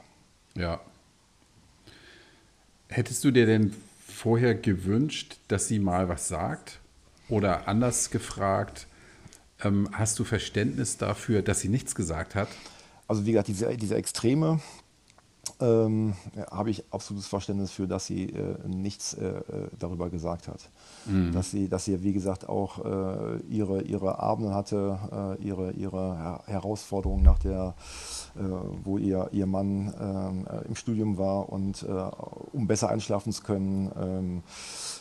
[0.54, 0.80] Ja.
[2.88, 3.74] Hättest du dir denn
[4.06, 6.80] vorher gewünscht, dass sie mal was sagt?
[7.28, 8.86] Oder anders gefragt,
[9.62, 12.48] ähm, hast du Verständnis dafür, dass sie nichts gesagt hat?
[13.06, 14.60] Also wie gesagt, diese, diese Extreme,
[15.60, 16.14] ähm,
[16.50, 19.42] habe ich absolutes Verständnis für, dass sie äh, nichts äh, äh,
[19.78, 20.68] darüber gesagt hat.
[21.06, 21.32] Mhm.
[21.32, 24.98] Dass, sie, dass sie, wie gesagt, auch äh, ihre, ihre Abende hatte,
[25.40, 27.74] äh, ihre, ihre Her Herausforderungen nach der,
[28.36, 28.40] äh,
[28.84, 31.84] wo ihr, ihr Mann ähm, im Studium war und
[32.52, 34.42] um besser einschlafen zu können, ähm,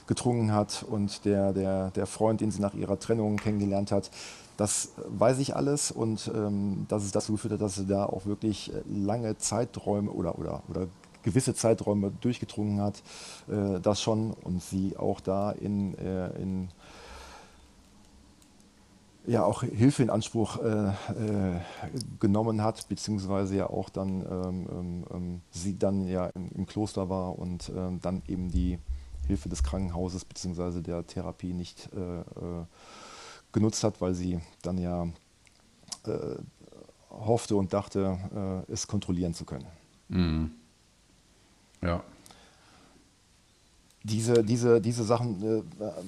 [0.07, 4.09] getrunken hat und der, der, der Freund, den sie nach ihrer Trennung kennengelernt hat,
[4.57, 8.25] das weiß ich alles und ähm, dass es dazu geführt hat, dass sie da auch
[8.25, 10.87] wirklich äh, lange Zeiträume oder, oder, oder
[11.21, 13.03] gewisse Zeiträume durchgedrungen hat,
[13.47, 16.69] äh, das schon und sie auch da in, äh, in
[19.27, 21.59] ja auch Hilfe in Anspruch äh, äh,
[22.19, 27.09] genommen hat, beziehungsweise ja auch dann ähm, ähm, ähm sie dann ja im, im Kloster
[27.09, 28.79] war und ähm, dann eben die
[29.27, 32.21] Hilfe des Krankenhauses beziehungsweise der Therapie nicht äh,
[33.57, 35.07] genutzt hat, weil sie dann ja
[36.05, 36.35] äh,
[37.09, 39.65] hoffte und dachte, äh, es kontrollieren zu können.
[40.09, 40.51] Mhm.
[41.81, 42.03] Ja.
[44.03, 45.63] Diese, diese, diese Sachen äh,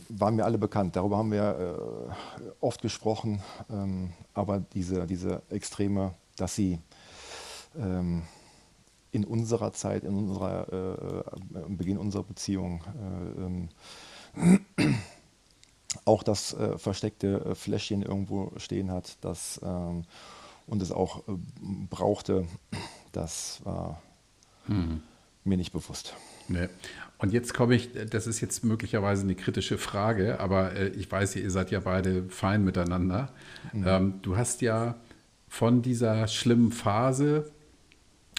[0.10, 0.96] waren mir alle bekannt.
[0.96, 1.58] Darüber haben wir
[2.40, 3.42] äh, oft gesprochen.
[3.70, 6.78] Ähm, aber diese, diese Extreme, dass sie
[7.78, 8.22] ähm,
[9.12, 13.70] in unserer Zeit, in unserer, äh, äh Beginn unserer Beziehung, äh, ähm,
[16.06, 20.04] auch das äh, versteckte äh, Fläschchen irgendwo stehen hat das, ähm,
[20.68, 21.32] und es auch äh,
[21.90, 22.46] brauchte,
[23.12, 24.02] das war
[24.68, 25.02] hm.
[25.44, 26.16] mir nicht bewusst.
[26.48, 26.68] Nee.
[27.18, 31.36] Und jetzt komme ich, das ist jetzt möglicherweise eine kritische Frage, aber äh, ich weiß,
[31.36, 33.34] ihr seid ja beide fein miteinander.
[33.74, 33.84] Mhm.
[33.88, 34.96] Ähm, du hast ja
[35.48, 37.52] von dieser schlimmen Phase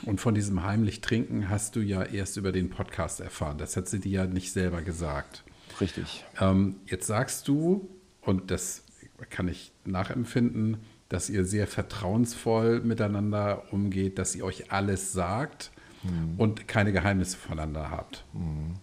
[0.07, 3.59] und von diesem heimlich Trinken hast du ja erst über den Podcast erfahren.
[3.59, 5.45] Das hat sie dir ja nicht selber gesagt.
[5.81, 6.25] Richtig.
[6.41, 7.89] Ähm, jetzt sagst du,
[8.23, 8.85] und das
[9.31, 16.35] kann ich nachempfinden, dass ihr sehr vertrauensvoll miteinander umgeht, dass ihr euch alles sagt mhm.
[16.39, 18.25] und keine Geheimnisse voneinander habt.
[18.33, 18.75] Mhm.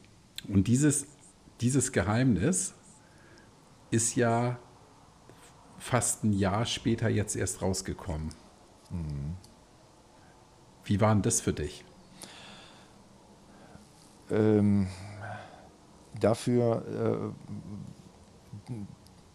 [0.48, 1.08] Und dieses,
[1.62, 2.74] dieses Geheimnis
[3.92, 4.60] ist ja
[5.78, 8.30] fast ein Jahr später jetzt erst rausgekommen.
[8.90, 9.36] Mhm.
[10.84, 11.86] Wie war denn das für dich?
[14.30, 14.88] Ähm,
[16.20, 17.34] dafür
[18.70, 18.74] äh,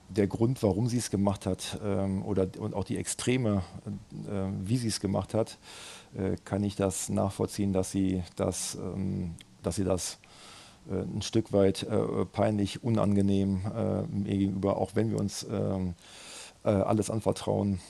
[0.08, 4.76] der Grund, warum sie es gemacht hat ähm, oder und auch die Extreme, äh, wie
[4.76, 5.58] sie es gemacht hat,
[6.14, 10.18] äh, kann ich das nachvollziehen, dass sie das, ähm, dass sie das
[10.90, 15.94] äh, ein Stück weit äh, peinlich, unangenehm äh, mir gegenüber, auch wenn wir uns ähm,
[16.64, 17.80] alles anvertrauen.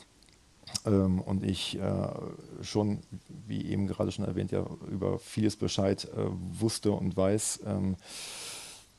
[0.87, 1.79] Ähm, und ich
[2.63, 3.01] schon,
[3.47, 6.09] wie eben gerade schon erwähnt, ja über vieles Bescheid
[6.59, 7.61] wusste und weiß.
[7.67, 7.97] Ähm,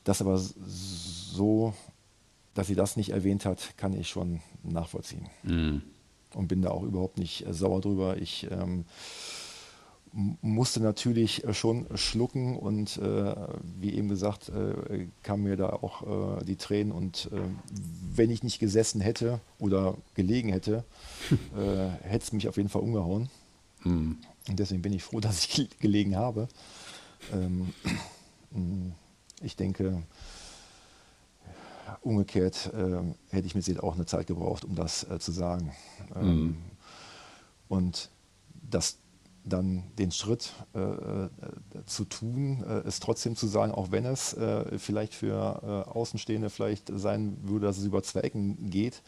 [0.03, 1.73] das aber so,
[2.53, 5.27] dass sie das nicht erwähnt hat, kann ich schon nachvollziehen.
[5.43, 5.81] Mhm.
[6.33, 8.17] Und bin da auch überhaupt nicht äh, sauer drüber.
[8.17, 8.85] Ich ähm,
[10.13, 13.35] musste natürlich äh, schon schlucken und äh,
[13.79, 17.39] wie eben gesagt, äh, kamen mir da auch äh, die Tränen und äh,
[18.15, 20.83] wenn ich nicht gesessen hätte oder gelegen hätte,
[22.01, 23.29] hätte es mich auf jeden Fall umgehauen.
[23.83, 24.17] Mhm.
[24.49, 26.47] Und deswegen bin ich froh, dass ich gelegen habe.
[27.31, 27.73] Ähm,
[29.43, 30.03] ich denke,
[32.01, 32.71] umgekehrt
[33.29, 35.71] hätte ich mit Sicherheit auch eine Zeit gebraucht, um das zu sagen.
[36.15, 36.57] Ähm, mhm.
[37.67, 38.09] Und
[38.69, 38.97] das
[39.45, 41.29] dann den Schritt äh, äh,
[41.85, 46.49] zu tun, äh, es trotzdem zu sagen, auch wenn es äh, vielleicht für äh, Außenstehende
[46.49, 49.01] vielleicht sein würde, dass es über zwei Ecken geht,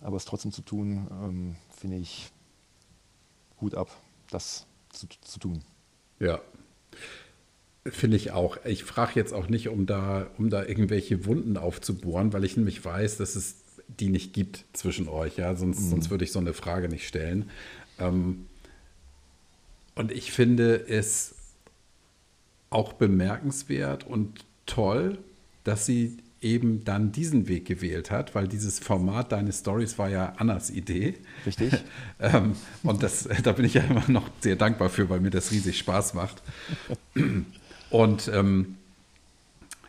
[0.00, 2.30] aber es trotzdem zu tun, ähm, finde ich
[3.56, 3.90] gut ab,
[4.30, 5.62] das zu, zu tun.
[6.18, 6.40] Ja,
[7.86, 8.58] Finde ich auch.
[8.64, 12.84] Ich frage jetzt auch nicht, um da, um da irgendwelche Wunden aufzubohren, weil ich nämlich
[12.84, 13.56] weiß, dass es
[13.88, 15.36] die nicht gibt zwischen euch.
[15.38, 15.56] Ja?
[15.56, 15.90] Sonst, mhm.
[15.90, 17.48] sonst würde ich so eine Frage nicht stellen.
[17.98, 18.46] Ähm,
[19.94, 21.34] und ich finde es
[22.68, 25.18] auch bemerkenswert und toll,
[25.64, 30.32] dass sie eben dann diesen Weg gewählt hat, weil dieses Format Deine Stories war ja
[30.36, 31.14] Annas Idee.
[31.44, 31.72] Richtig.
[32.20, 35.50] ähm, und das, da bin ich ja immer noch sehr dankbar für, weil mir das
[35.50, 36.42] riesig Spaß macht.
[37.90, 38.76] und ähm,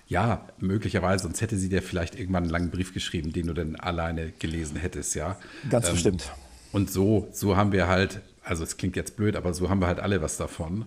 [0.08, 3.76] ja, möglicherweise, sonst hätte sie dir vielleicht irgendwann einen langen Brief geschrieben, den du dann
[3.78, 5.38] alleine gelesen hättest, ja.
[5.70, 6.32] Ganz ähm, bestimmt.
[6.74, 9.88] Und so, so haben wir halt also es klingt jetzt blöd, aber so haben wir
[9.88, 10.86] halt alle was davon.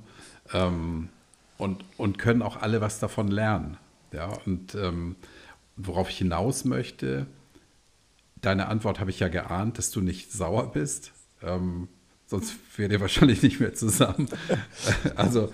[0.53, 1.09] Ähm,
[1.57, 3.77] und, und können auch alle was davon lernen.
[4.12, 5.16] Ja, und ähm,
[5.77, 7.27] worauf ich hinaus möchte,
[8.40, 11.12] deine Antwort habe ich ja geahnt, dass du nicht sauer bist.
[11.42, 11.88] Ähm,
[12.27, 14.29] sonst wäre ihr wahrscheinlich nicht mehr zusammen.
[15.16, 15.53] also,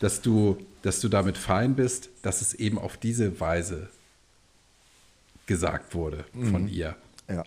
[0.00, 3.88] dass du, dass du damit fein bist, dass es eben auf diese Weise
[5.46, 6.68] gesagt wurde von mhm.
[6.68, 6.96] ihr.
[7.28, 7.44] Ja.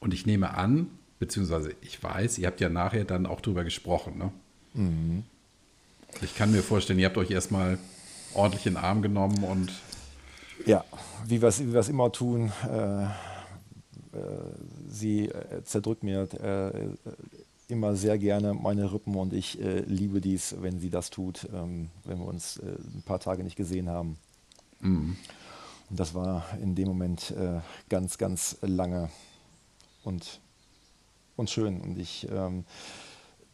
[0.00, 4.18] Und ich nehme an, beziehungsweise ich weiß, ihr habt ja nachher dann auch drüber gesprochen.
[4.18, 4.32] Ne?
[4.74, 5.24] Mhm.
[6.22, 7.78] Ich kann mir vorstellen, ihr habt euch erstmal
[8.34, 9.72] ordentlich in den Arm genommen und.
[10.66, 10.84] Ja,
[11.26, 13.08] wie wir es immer tun, äh, äh,
[14.88, 16.88] sie äh, zerdrückt mir äh,
[17.68, 21.90] immer sehr gerne meine Rippen und ich äh, liebe dies, wenn sie das tut, ähm,
[22.04, 24.18] wenn wir uns äh, ein paar Tage nicht gesehen haben.
[24.80, 25.16] Mhm.
[25.90, 27.32] Und das war in dem Moment
[27.88, 29.08] ganz, ganz lange.
[30.04, 30.40] Und
[31.38, 31.80] und schön.
[31.80, 32.64] Und ich ähm,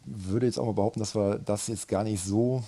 [0.04, 2.64] würde jetzt auch mal behaupten, dass wir das jetzt gar nicht so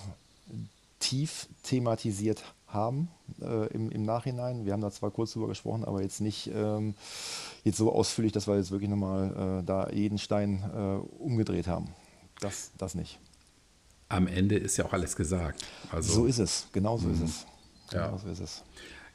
[1.00, 3.08] tief thematisiert haben
[3.40, 4.64] äh, im, im, Nachhinein.
[4.64, 6.94] Wir haben da zwar kurz drüber gesprochen, aber jetzt nicht ähm,
[7.64, 11.88] jetzt so ausführlich, dass wir jetzt wirklich nochmal äh, da jeden Stein äh, umgedreht haben.
[12.40, 13.18] Das, das nicht.
[14.08, 15.64] Am Ende ist ja auch alles gesagt.
[15.90, 17.24] Also, so ist es, genau so ist mhm.
[17.24, 17.46] es.
[17.90, 18.18] Genau ja.
[18.18, 18.64] so ist es.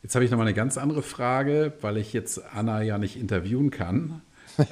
[0.04, 3.70] Jetzt habe ich nochmal eine ganz andere Frage, weil ich jetzt Anna ja nicht interviewen
[3.70, 4.22] kann.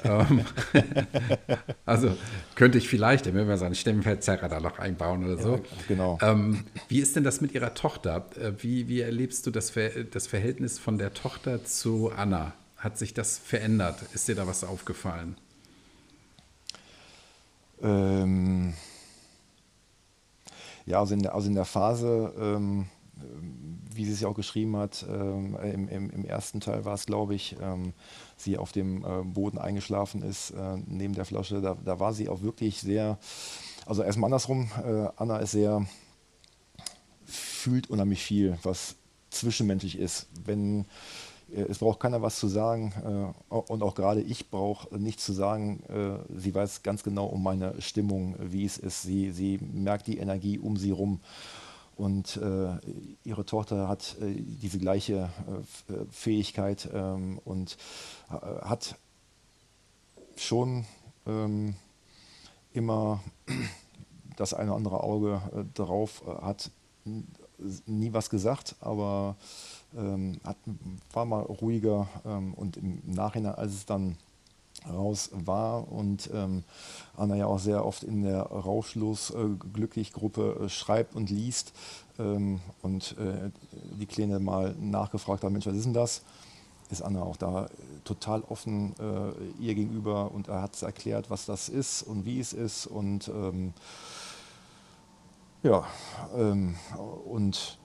[0.04, 0.44] Ähm,
[1.86, 2.16] also
[2.54, 5.54] könnte ich vielleicht, wenn wir so einen Stemmenverzerrer da noch einbauen oder so.
[5.56, 6.18] Ja, genau.
[6.22, 8.26] Ähm, wie ist denn das mit Ihrer Tochter?
[8.36, 12.52] Äh, wie, wie erlebst du das, Ver das Verhältnis von der Tochter zu Anna?
[12.76, 14.02] Hat sich das verändert?
[14.14, 15.36] Ist dir da was aufgefallen?
[17.82, 18.74] Ähm,
[20.86, 22.86] ja, also in der, also in der Phase, ähm,
[23.92, 27.06] wie sie es ja auch geschrieben hat, ähm, im, im, im, ersten Teil war es,
[27.06, 27.92] glaube ich, ähm,
[28.36, 31.60] sie auf dem äh, Boden eingeschlafen ist, äh, neben der Flasche.
[31.60, 33.18] Da, da, war sie auch wirklich sehr,
[33.86, 35.86] also erstmal andersrum, äh, Anna ist sehr,
[37.24, 38.96] fühlt unheimlich viel, was
[39.30, 40.28] zwischenmenschlich ist.
[40.44, 40.86] Wenn
[41.54, 42.92] äh, es braucht keiner was zu sagen
[43.50, 45.82] äh, und auch gerade ich brauche nichts zu sagen.
[45.88, 49.02] Äh, sie weiß ganz genau um meine Stimmung, wie es ist.
[49.02, 51.20] Sie, sie merkt die Energie um sie rum.
[52.00, 52.78] Und äh,
[53.24, 57.76] ihre Tochter hat äh, diese gleiche äh, Fähigkeit ähm, und
[58.30, 58.96] äh, hat
[60.34, 60.86] schon
[61.26, 61.74] ähm,
[62.72, 63.20] immer
[64.36, 66.70] das eine oder andere Auge äh, drauf, äh, hat
[67.84, 69.36] nie was gesagt, aber
[69.94, 70.56] ähm, hat,
[71.12, 74.16] war mal ruhiger ähm, und im Nachhinein, als es dann
[74.88, 76.64] raus war und ähm,
[77.16, 81.72] Anna ja auch sehr oft in der Rauschlos äh, äh, schreibt und liest
[82.18, 83.50] ähm, und äh,
[83.98, 86.22] die Kleine mal nachgefragt hat, Mensch, was ist denn das?
[86.90, 87.68] Ist Anna auch da äh,
[88.04, 92.40] total offen äh, ihr gegenüber und er hat es erklärt, was das ist und wie
[92.40, 93.74] es ist und ähm,
[95.62, 95.84] ja,
[96.34, 96.74] ähm,
[97.26, 97.78] und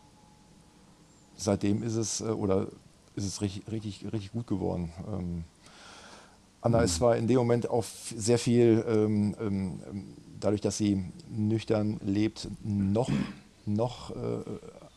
[1.36, 2.68] seitdem ist es oder
[3.16, 5.46] ist es richtig, richtig, richtig gut geworden.
[6.66, 9.80] Anna ist zwar in dem Moment auch sehr viel, ähm, ähm,
[10.40, 13.12] dadurch, dass sie nüchtern lebt, noch,
[13.68, 14.40] noch äh,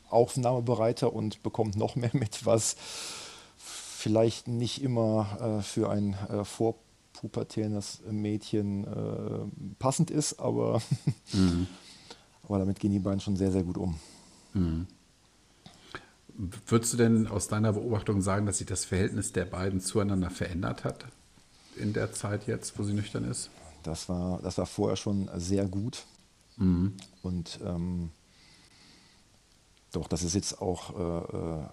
[0.09, 2.75] aufnahmebereiter und bekommt noch mehr mit, was
[3.59, 10.81] vielleicht nicht immer äh, für ein äh, vorpubertäres Mädchen äh, passend ist, aber,
[11.35, 11.67] mhm.
[12.45, 14.01] Aber damit gehen die beiden schon sehr, sehr gut um.
[14.55, 14.87] Mhm.
[16.67, 20.85] Würdest du denn aus deiner Beobachtung sagen, dass sich das Verhältnis der beiden zueinander verändert
[20.85, 21.05] hat
[21.79, 23.51] in der Zeit jetzt, wo sie nüchtern ist?
[23.83, 26.05] Das war, das war vorher schon sehr gut.
[26.57, 26.95] Mhm.
[27.23, 28.11] Und ähm,
[29.93, 31.65] doch, das ist jetzt auch äh, äh,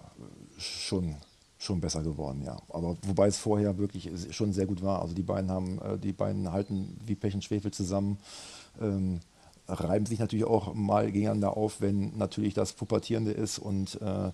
[0.58, 1.16] schon,
[1.58, 2.56] schon besser geworden, ja.
[2.68, 5.02] Aber wobei es vorher wirklich schon sehr gut war.
[5.02, 8.18] Also die beiden haben, äh, die beiden halten wie Pech und Schwefel zusammen.
[8.80, 9.20] Ähm,
[9.68, 14.30] reiben sich natürlich auch mal gegeneinander auf, wenn natürlich das Pubertierende ist und äh,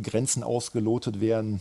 [0.00, 1.60] Grenzen ausgelotet werden.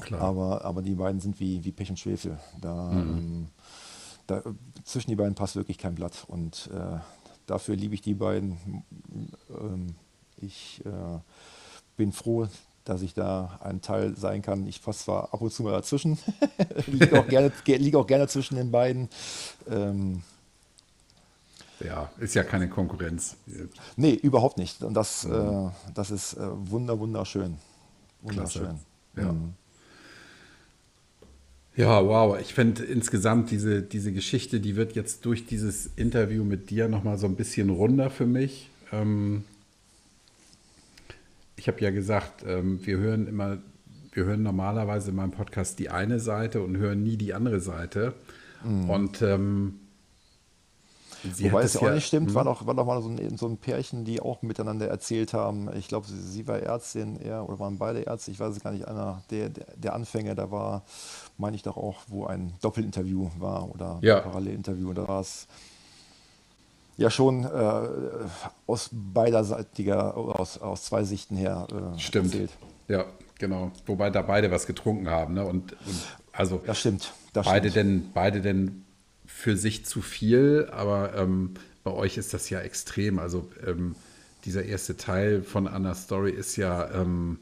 [0.00, 0.20] Klar.
[0.20, 2.38] Aber, aber die beiden sind wie, wie Pech und Schwefel.
[2.60, 3.18] Da, mhm.
[3.18, 3.48] ähm,
[4.26, 4.42] da,
[4.84, 6.24] zwischen die beiden passt wirklich kein Blatt.
[6.26, 6.98] Und äh,
[7.46, 8.84] dafür liebe ich die beiden.
[9.50, 9.94] Ähm,
[10.36, 11.18] ich äh,
[11.96, 12.48] bin froh,
[12.84, 14.66] dass ich da ein Teil sein kann.
[14.66, 16.18] Ich passe zwar ab und zu mal dazwischen,
[16.86, 19.08] liege auch, gerne, lieg auch gerne zwischen den beiden.
[19.68, 20.22] Ähm,
[21.84, 23.36] ja, ist ja keine Konkurrenz.
[23.96, 24.82] Nee, überhaupt nicht.
[24.82, 25.68] Und das, mhm.
[25.68, 27.58] äh, das ist äh, wunder, wunderschön.
[28.22, 28.78] Wunderschön.
[29.16, 29.32] Ja.
[29.32, 29.54] Mhm.
[31.80, 32.38] Ja, wow.
[32.38, 37.16] Ich finde insgesamt diese, diese Geschichte, die wird jetzt durch dieses Interview mit dir nochmal
[37.16, 38.68] so ein bisschen runder für mich.
[38.92, 39.44] Ähm,
[41.56, 43.56] ich habe ja gesagt, ähm, wir hören immer,
[44.12, 48.12] wir hören normalerweise in meinem Podcast die eine Seite und hören nie die andere Seite.
[48.62, 48.90] Mhm.
[48.90, 49.76] Und ähm,
[51.32, 52.66] Sie Wobei es ja auch nicht stimmt, war doch, hm?
[52.66, 55.68] war doch mal so ein, so ein Pärchen, die auch miteinander erzählt haben.
[55.76, 58.72] Ich glaube, sie, sie, war Ärztin, er oder waren beide Ärzte, ich weiß es gar
[58.72, 60.82] nicht, einer der, der, der Anfänger, da war,
[61.36, 64.18] meine ich doch auch, wo ein Doppelinterview war oder ja.
[64.18, 64.90] ein Parallelinterview.
[64.90, 65.46] Und da war es
[66.96, 67.88] ja schon äh,
[68.66, 72.32] aus beiderseitiger, aus, aus zwei Sichten her äh, Stimmt.
[72.34, 72.50] Erzählt.
[72.88, 73.04] Ja,
[73.38, 73.72] genau.
[73.86, 75.34] Wobei da beide was getrunken haben.
[75.34, 75.44] Ne?
[75.44, 77.12] Und, und also das stimmt.
[77.32, 78.04] Das beide, stimmt.
[78.04, 78.84] Denn, beide denn
[79.34, 83.18] für sich zu viel, aber ähm, bei euch ist das ja extrem.
[83.18, 83.94] Also ähm,
[84.44, 87.38] dieser erste Teil von Anna's Story ist ja, ähm,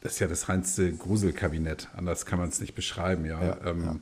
[0.00, 1.88] das ist ja das reinste Gruselkabinett.
[1.94, 3.42] Anders kann man es nicht beschreiben, ja.
[3.42, 3.96] ja, ähm, ja.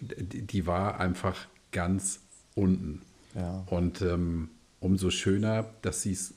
[0.00, 2.20] Die, die, war einfach ganz
[2.54, 3.02] unten.
[3.34, 3.64] Ja.
[3.66, 6.34] Und ähm, umso schöner, dass sie es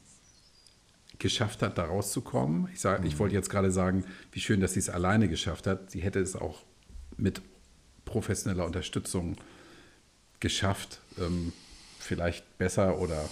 [1.20, 2.70] geschafft hat, da rauszukommen.
[2.74, 3.08] Ich, sag, mhm.
[3.08, 5.92] ich wollte jetzt gerade sagen, wie schön, dass sie es alleine geschafft hat.
[5.92, 6.64] Sie hätte es auch
[7.18, 7.42] mit
[8.06, 9.36] professioneller Unterstützung
[10.40, 11.02] geschafft.
[11.18, 11.54] Ähm,
[12.00, 13.28] vielleicht besser oder,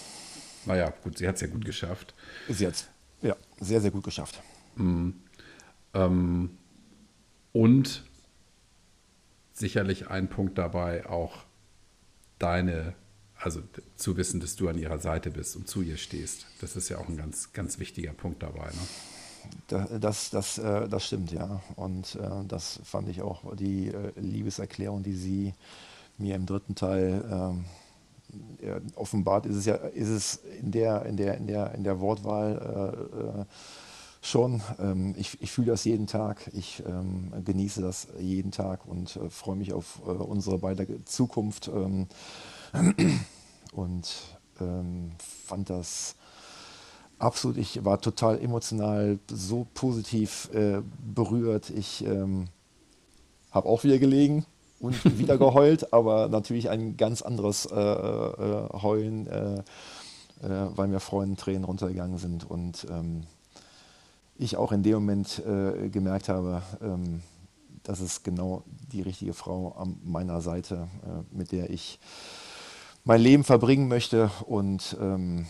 [0.66, 2.14] naja, gut, sie hat es ja gut geschafft.
[2.48, 2.88] Sie hat es,
[3.22, 4.42] ja, sehr, sehr gut geschafft.
[4.76, 5.14] Mhm.
[5.94, 6.58] Ähm,
[7.52, 8.02] und
[9.52, 11.44] sicherlich ein Punkt dabei auch
[12.38, 12.94] deine,
[13.36, 13.62] also
[13.96, 16.46] zu wissen, dass du an ihrer Seite bist und zu ihr stehst.
[16.60, 18.66] Das ist ja auch ein ganz, ganz wichtiger Punkt dabei.
[18.66, 18.88] Ne?
[19.68, 21.60] Das, das, äh, das stimmt, ja.
[21.76, 25.54] Und äh, das fand ich auch die äh, Liebeserklärung, die sie
[26.18, 27.64] mir im dritten Teil ähm,
[28.94, 29.46] offenbart.
[29.46, 33.46] Ist es ja, ist es in der, in der, in der, in der Wortwahl
[34.20, 34.62] schon.
[34.80, 36.50] Ähm, ich, ich fühle das jeden Tag.
[36.54, 41.68] Ich ähm, genieße das jeden Tag und freue mich auf unsere beide Zukunft.
[43.72, 44.14] und
[45.46, 46.16] fand das
[47.18, 50.82] Absolut, ich war total emotional so positiv äh,
[51.14, 51.70] berührt.
[51.70, 52.48] Ich ähm,
[53.50, 54.44] habe auch wieder gelegen
[54.80, 59.62] und wieder geheult, aber natürlich ein ganz anderes äh, äh, Heulen, äh, äh,
[60.74, 63.24] weil mir Freunde Tränen runtergegangen sind und ähm,
[64.36, 67.22] ich auch in dem Moment äh, gemerkt habe, ähm,
[67.84, 70.88] das ist genau die richtige Frau an meiner Seite,
[71.30, 72.00] mit der ich
[73.04, 75.44] mein Leben verbringen möchte und ähm,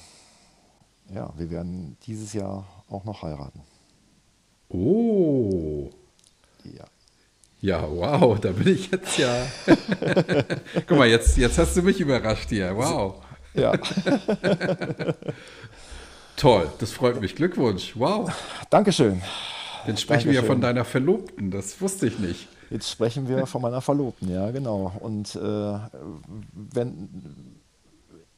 [1.12, 3.60] ja, wir werden dieses Jahr auch noch heiraten.
[4.68, 5.90] Oh.
[6.64, 6.84] Ja.
[7.60, 9.46] Ja, wow, da bin ich jetzt ja.
[10.86, 12.76] Guck mal, jetzt, jetzt hast du mich überrascht hier.
[12.76, 13.24] Wow.
[13.54, 13.72] Ja.
[16.36, 17.34] Toll, das freut mich.
[17.36, 17.92] Glückwunsch.
[17.96, 18.30] Wow.
[18.68, 19.22] Dankeschön.
[19.86, 20.32] Jetzt sprechen Dankeschön.
[20.32, 21.50] wir ja von deiner Verlobten.
[21.50, 22.48] Das wusste ich nicht.
[22.70, 24.92] Jetzt sprechen wir von meiner Verlobten, ja, genau.
[25.00, 25.78] Und äh,
[26.52, 27.08] wenn,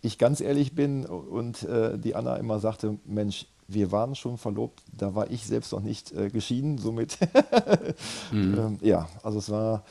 [0.03, 4.83] ich ganz ehrlich bin und äh, die Anna immer sagte, Mensch, wir waren schon verlobt,
[4.97, 7.19] da war ich selbst noch nicht äh, geschieden, somit
[8.33, 8.59] mhm.
[8.59, 9.83] ähm, ja, also es war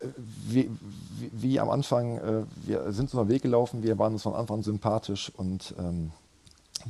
[0.00, 0.06] äh,
[0.46, 0.70] wie,
[1.18, 4.58] wie, wie am Anfang, äh, wir sind unseren Weg gelaufen, wir waren uns von Anfang
[4.58, 6.12] an sympathisch und ähm,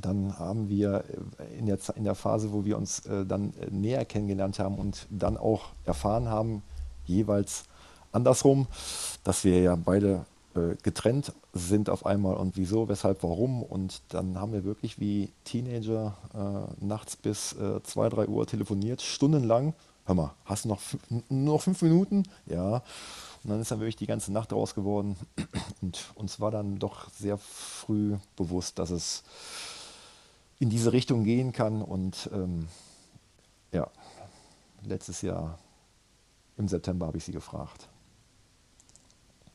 [0.00, 1.04] dann haben wir
[1.38, 5.06] äh, in der, in der Phase, wo wir uns äh, dann näher kennengelernt haben und
[5.10, 6.62] dann auch erfahren haben,
[7.06, 7.64] jeweils
[8.12, 8.66] andersrum,
[9.24, 13.62] dass wir ja beide äh, getrennt sind auf einmal und wieso, weshalb, warum.
[13.62, 19.02] Und dann haben wir wirklich wie Teenager äh, nachts bis 2, äh, 3 Uhr telefoniert,
[19.02, 19.74] stundenlang,
[20.04, 20.80] hör mal, hast du noch
[21.28, 22.24] noch fünf Minuten?
[22.46, 22.82] Ja.
[23.44, 25.16] Und dann ist dann wirklich die ganze Nacht raus geworden.
[25.80, 29.24] Und uns war dann doch sehr früh bewusst, dass es
[30.60, 31.82] in diese Richtung gehen kann.
[31.82, 32.68] Und ähm,
[33.72, 33.88] ja,
[34.84, 35.58] letztes Jahr
[36.56, 37.88] im September habe ich sie gefragt.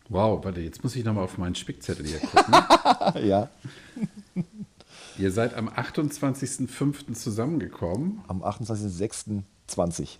[0.10, 2.54] Wow, warte, jetzt muss ich nochmal auf meinen Spickzettel hier gucken.
[3.28, 3.50] ja.
[5.18, 7.14] Ihr seid am 28.05.
[7.14, 8.22] zusammengekommen.
[8.28, 10.18] Am 28.06.20.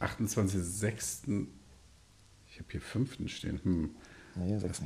[0.00, 1.46] 28.06.
[2.50, 3.30] Ich habe hier 5.
[3.30, 3.60] stehen.
[3.62, 3.90] Hm.
[4.34, 4.82] Nee, 6.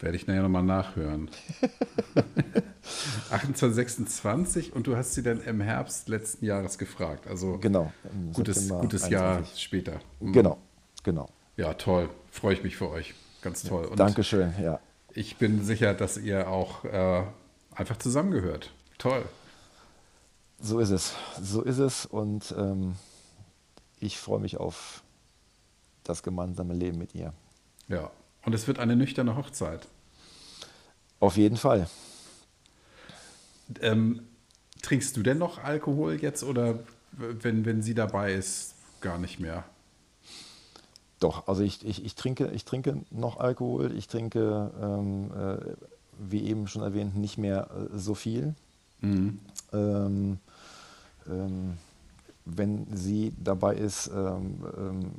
[0.00, 1.30] Werde ich nachher nochmal nachhören.
[3.30, 7.26] 28.26 und du hast sie dann im Herbst letzten Jahres gefragt.
[7.26, 7.92] Also genau,
[8.32, 10.00] gutes, gutes Jahr später.
[10.20, 10.32] Mhm.
[10.32, 10.58] Genau,
[11.02, 11.28] genau.
[11.56, 12.08] Ja, toll.
[12.30, 13.14] Freue ich mich für euch.
[13.42, 13.86] Ganz toll.
[13.86, 14.80] Und Dankeschön, ja.
[15.12, 17.24] Ich bin sicher, dass ihr auch äh,
[17.74, 18.72] einfach zusammengehört.
[18.98, 19.24] Toll.
[20.60, 21.14] So ist es.
[21.40, 22.06] So ist es.
[22.06, 22.96] Und ähm,
[23.98, 25.02] ich freue mich auf
[26.04, 27.32] das gemeinsame Leben mit ihr.
[27.88, 28.10] Ja,
[28.44, 29.88] und es wird eine nüchterne Hochzeit.
[31.18, 31.88] Auf jeden Fall.
[33.80, 34.26] Ähm,
[34.82, 36.80] trinkst du denn noch Alkohol jetzt oder
[37.12, 39.64] wenn, wenn sie dabei ist, gar nicht mehr?
[41.20, 43.94] Doch, also ich, ich, ich, trinke, ich trinke noch Alkohol.
[43.96, 45.76] Ich trinke, ähm, äh,
[46.18, 48.54] wie eben schon erwähnt, nicht mehr äh, so viel.
[49.02, 49.38] Mhm.
[49.72, 50.38] Ähm,
[51.28, 51.78] ähm,
[52.46, 55.10] wenn sie dabei ist, ähm, ähm,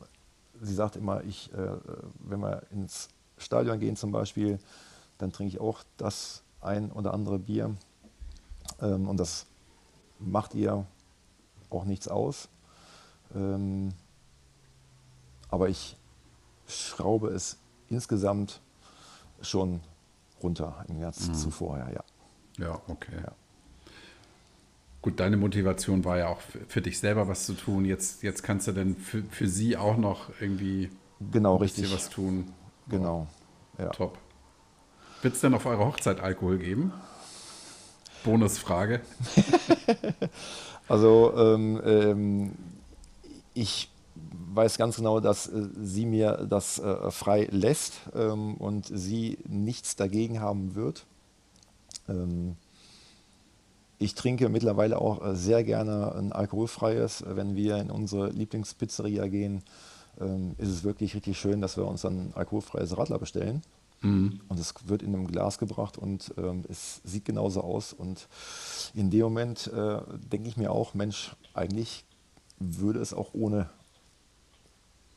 [0.59, 1.77] sie sagt immer, ich, äh,
[2.19, 4.59] wenn wir ins Stadion gehen zum Beispiel,
[5.19, 7.75] dann trinke ich auch das ein oder andere Bier.
[8.81, 9.45] Ähm, und das
[10.19, 10.83] macht ihr
[11.69, 12.49] auch nichts aus.
[15.51, 15.97] Aber ich
[16.67, 17.57] schraube es
[17.89, 18.61] insgesamt
[19.41, 19.81] schon
[20.41, 21.33] runter im März mhm.
[21.35, 22.03] zu vorher, ja.
[22.57, 23.13] Ja, okay.
[23.23, 23.31] Ja.
[25.01, 27.85] Gut, deine Motivation war ja auch für dich selber was zu tun.
[27.85, 30.89] Jetzt, jetzt kannst du denn für, für sie auch noch irgendwie
[31.31, 31.93] genau, richtig.
[31.93, 32.53] was tun.
[32.87, 33.27] Genau.
[33.79, 33.89] Ja.
[33.89, 34.17] Top.
[35.23, 36.93] Wird es denn auf eurer Hochzeit Alkohol geben?
[38.23, 39.01] Bonusfrage.
[40.87, 42.51] also ähm, ähm,
[43.55, 43.89] ich
[44.53, 49.95] weiß ganz genau, dass äh, sie mir das äh, frei lässt ähm, und sie nichts
[49.95, 51.05] dagegen haben wird.
[52.07, 52.55] Ähm,
[53.99, 57.23] ich trinke mittlerweile auch äh, sehr gerne ein alkoholfreies.
[57.27, 59.63] Wenn wir in unsere Lieblingspizzeria gehen,
[60.19, 63.61] ähm, ist es wirklich richtig schön, dass wir uns ein alkoholfreies Radler bestellen.
[64.01, 64.41] Mhm.
[64.47, 67.93] Und es wird in einem Glas gebracht und ähm, es sieht genauso aus.
[67.93, 68.27] Und
[68.95, 69.99] in dem Moment äh,
[70.31, 72.03] denke ich mir auch, Mensch, eigentlich
[72.59, 73.69] würde es auch ohne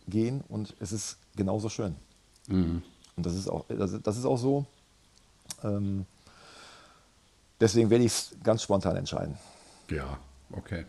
[0.06, 1.96] gehen und es ist genauso schön.
[2.48, 2.82] Mhm.
[3.16, 4.66] Und das ist auch, das, das ist auch so.
[5.62, 6.06] Ähm,
[7.60, 9.36] deswegen werde ich es ganz spontan entscheiden.
[9.90, 10.18] Ja,
[10.52, 10.84] okay.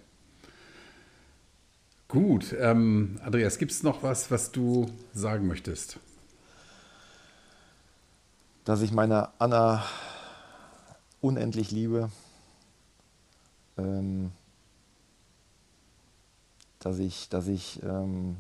[2.08, 6.00] Gut, ähm, Andreas, gibt es noch was, was du sagen möchtest?
[8.66, 9.86] dass ich meine Anna
[11.22, 12.10] unendlich liebe,
[13.78, 14.32] ähm,
[16.80, 18.38] dass ich, dass ich ähm,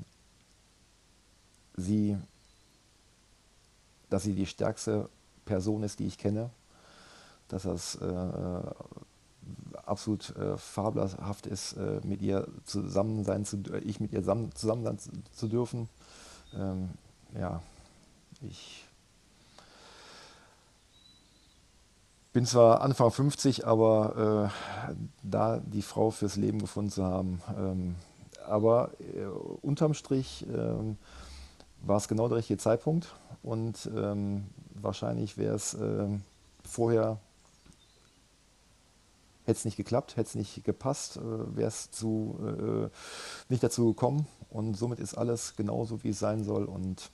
[1.77, 2.17] sie,
[4.09, 5.09] dass sie die stärkste
[5.45, 6.49] Person ist, die ich kenne,
[7.47, 8.61] dass das äh,
[9.85, 14.83] absolut äh, fabelhaft ist, äh, mit ihr zusammen sein zu, ich mit ihr zusammen, zusammen
[14.83, 15.89] sein zu, zu dürfen.
[16.53, 16.89] Ähm,
[17.37, 17.61] ja,
[18.41, 18.85] ich
[22.33, 24.51] bin zwar Anfang 50, aber
[24.91, 27.41] äh, da die Frau fürs Leben gefunden zu haben.
[27.57, 27.95] Ähm,
[28.45, 29.25] aber äh,
[29.61, 30.95] unterm Strich äh,
[31.85, 33.13] war es genau der richtige Zeitpunkt
[33.43, 36.23] und ähm, wahrscheinlich wäre es ähm,
[36.63, 37.19] vorher,
[39.45, 42.89] hätte es nicht geklappt, hätte es nicht gepasst, äh, wäre es zu, äh,
[43.49, 47.11] nicht dazu gekommen und somit ist alles genauso, wie es sein soll und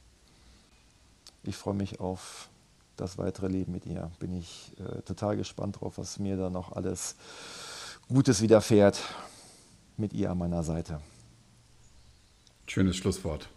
[1.44, 2.50] ich freue mich auf
[2.96, 4.12] das weitere Leben mit ihr.
[4.20, 7.16] Bin ich äh, total gespannt drauf, was mir da noch alles
[8.08, 9.02] Gutes widerfährt
[9.98, 11.02] mit ihr an meiner Seite.
[12.68, 13.50] Schönes Schlusswort.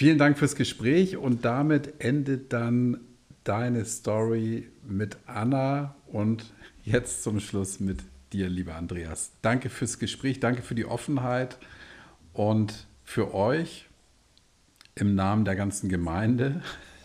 [0.00, 3.00] Vielen Dank fürs Gespräch und damit endet dann
[3.44, 7.98] deine Story mit Anna und jetzt zum Schluss mit
[8.32, 9.32] dir, lieber Andreas.
[9.42, 11.58] Danke fürs Gespräch, danke für die Offenheit
[12.32, 13.90] und für euch
[14.94, 16.62] im Namen der ganzen Gemeinde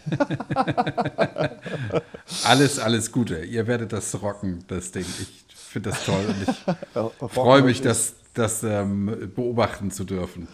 [2.46, 3.44] alles, alles Gute.
[3.44, 5.06] Ihr werdet das rocken, das Ding.
[5.20, 6.64] Ich finde das toll und ich
[7.34, 10.48] freue mich, das, das ähm, beobachten zu dürfen.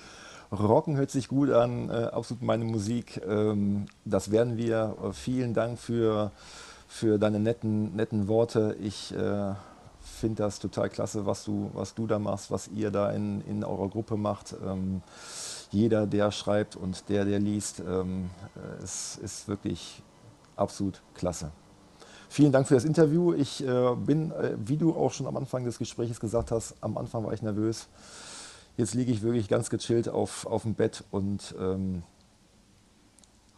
[0.51, 3.21] Rocken hört sich gut an, äh, absolut meine Musik.
[3.25, 4.95] Ähm, das werden wir.
[5.13, 6.31] Vielen Dank für,
[6.87, 8.75] für deine netten, netten Worte.
[8.81, 9.53] Ich äh,
[10.01, 13.63] finde das total klasse, was du, was du da machst, was ihr da in, in
[13.63, 14.55] eurer Gruppe macht.
[14.65, 15.01] Ähm,
[15.71, 18.29] jeder, der schreibt und der, der liest, ähm,
[18.83, 20.03] es ist wirklich
[20.57, 21.51] absolut klasse.
[22.27, 23.33] Vielen Dank für das Interview.
[23.33, 26.97] Ich äh, bin, äh, wie du auch schon am Anfang des Gesprächs gesagt hast, am
[26.97, 27.87] Anfang war ich nervös.
[28.77, 32.03] Jetzt liege ich wirklich ganz gechillt auf, auf dem Bett und ähm,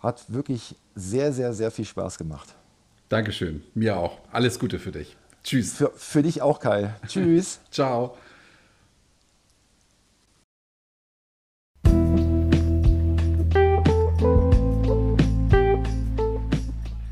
[0.01, 2.55] hat wirklich sehr, sehr, sehr viel Spaß gemacht.
[3.09, 3.64] Dankeschön.
[3.74, 4.20] Mir auch.
[4.32, 5.16] Alles Gute für dich.
[5.43, 5.74] Tschüss.
[5.74, 6.95] Für, für dich auch, Kai.
[7.07, 7.59] Tschüss.
[7.70, 8.18] Ciao.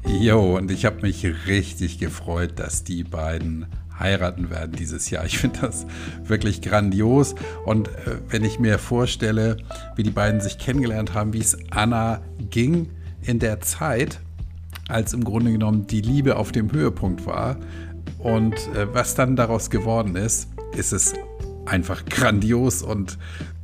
[0.05, 3.65] Jo, und ich habe mich richtig gefreut, dass die beiden
[4.01, 5.25] heiraten werden dieses Jahr.
[5.25, 5.85] Ich finde das
[6.23, 7.35] wirklich grandios.
[7.65, 9.57] Und äh, wenn ich mir vorstelle,
[9.95, 12.89] wie die beiden sich kennengelernt haben, wie es Anna ging
[13.21, 14.19] in der Zeit,
[14.89, 17.57] als im Grunde genommen die Liebe auf dem Höhepunkt war
[18.19, 21.13] und äh, was dann daraus geworden ist, ist es
[21.65, 23.17] einfach grandios und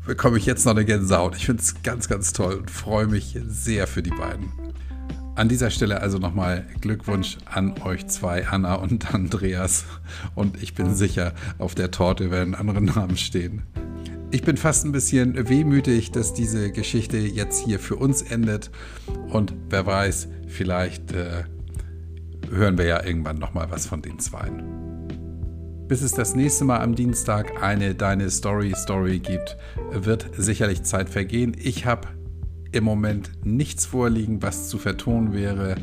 [0.06, 1.36] bekomme ich jetzt noch eine Gänsehaut.
[1.36, 4.52] Ich finde es ganz, ganz toll und freue mich sehr für die beiden.
[5.38, 9.86] An dieser Stelle also nochmal Glückwunsch an euch zwei, Anna und Andreas.
[10.34, 13.62] Und ich bin sicher, auf der Torte werden andere Namen stehen.
[14.32, 18.72] Ich bin fast ein bisschen wehmütig, dass diese Geschichte jetzt hier für uns endet.
[19.30, 21.44] Und wer weiß, vielleicht äh,
[22.50, 24.64] hören wir ja irgendwann nochmal was von den Zweien.
[25.88, 29.56] Bis es das nächste Mal am Dienstag eine Deine Story Story gibt,
[29.92, 31.56] wird sicherlich Zeit vergehen.
[31.60, 32.08] Ich habe
[32.72, 35.76] im Moment nichts vorliegen, was zu vertonen wäre,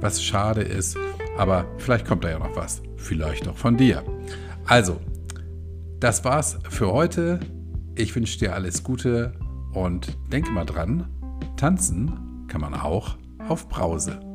[0.00, 0.96] was schade ist.
[1.36, 2.82] Aber vielleicht kommt da ja noch was.
[2.96, 4.04] Vielleicht auch von dir.
[4.66, 5.00] Also,
[6.00, 7.40] das war's für heute.
[7.94, 9.34] Ich wünsche dir alles Gute
[9.72, 11.08] und denke mal dran,
[11.56, 13.16] tanzen kann man auch
[13.48, 14.31] auf Brause.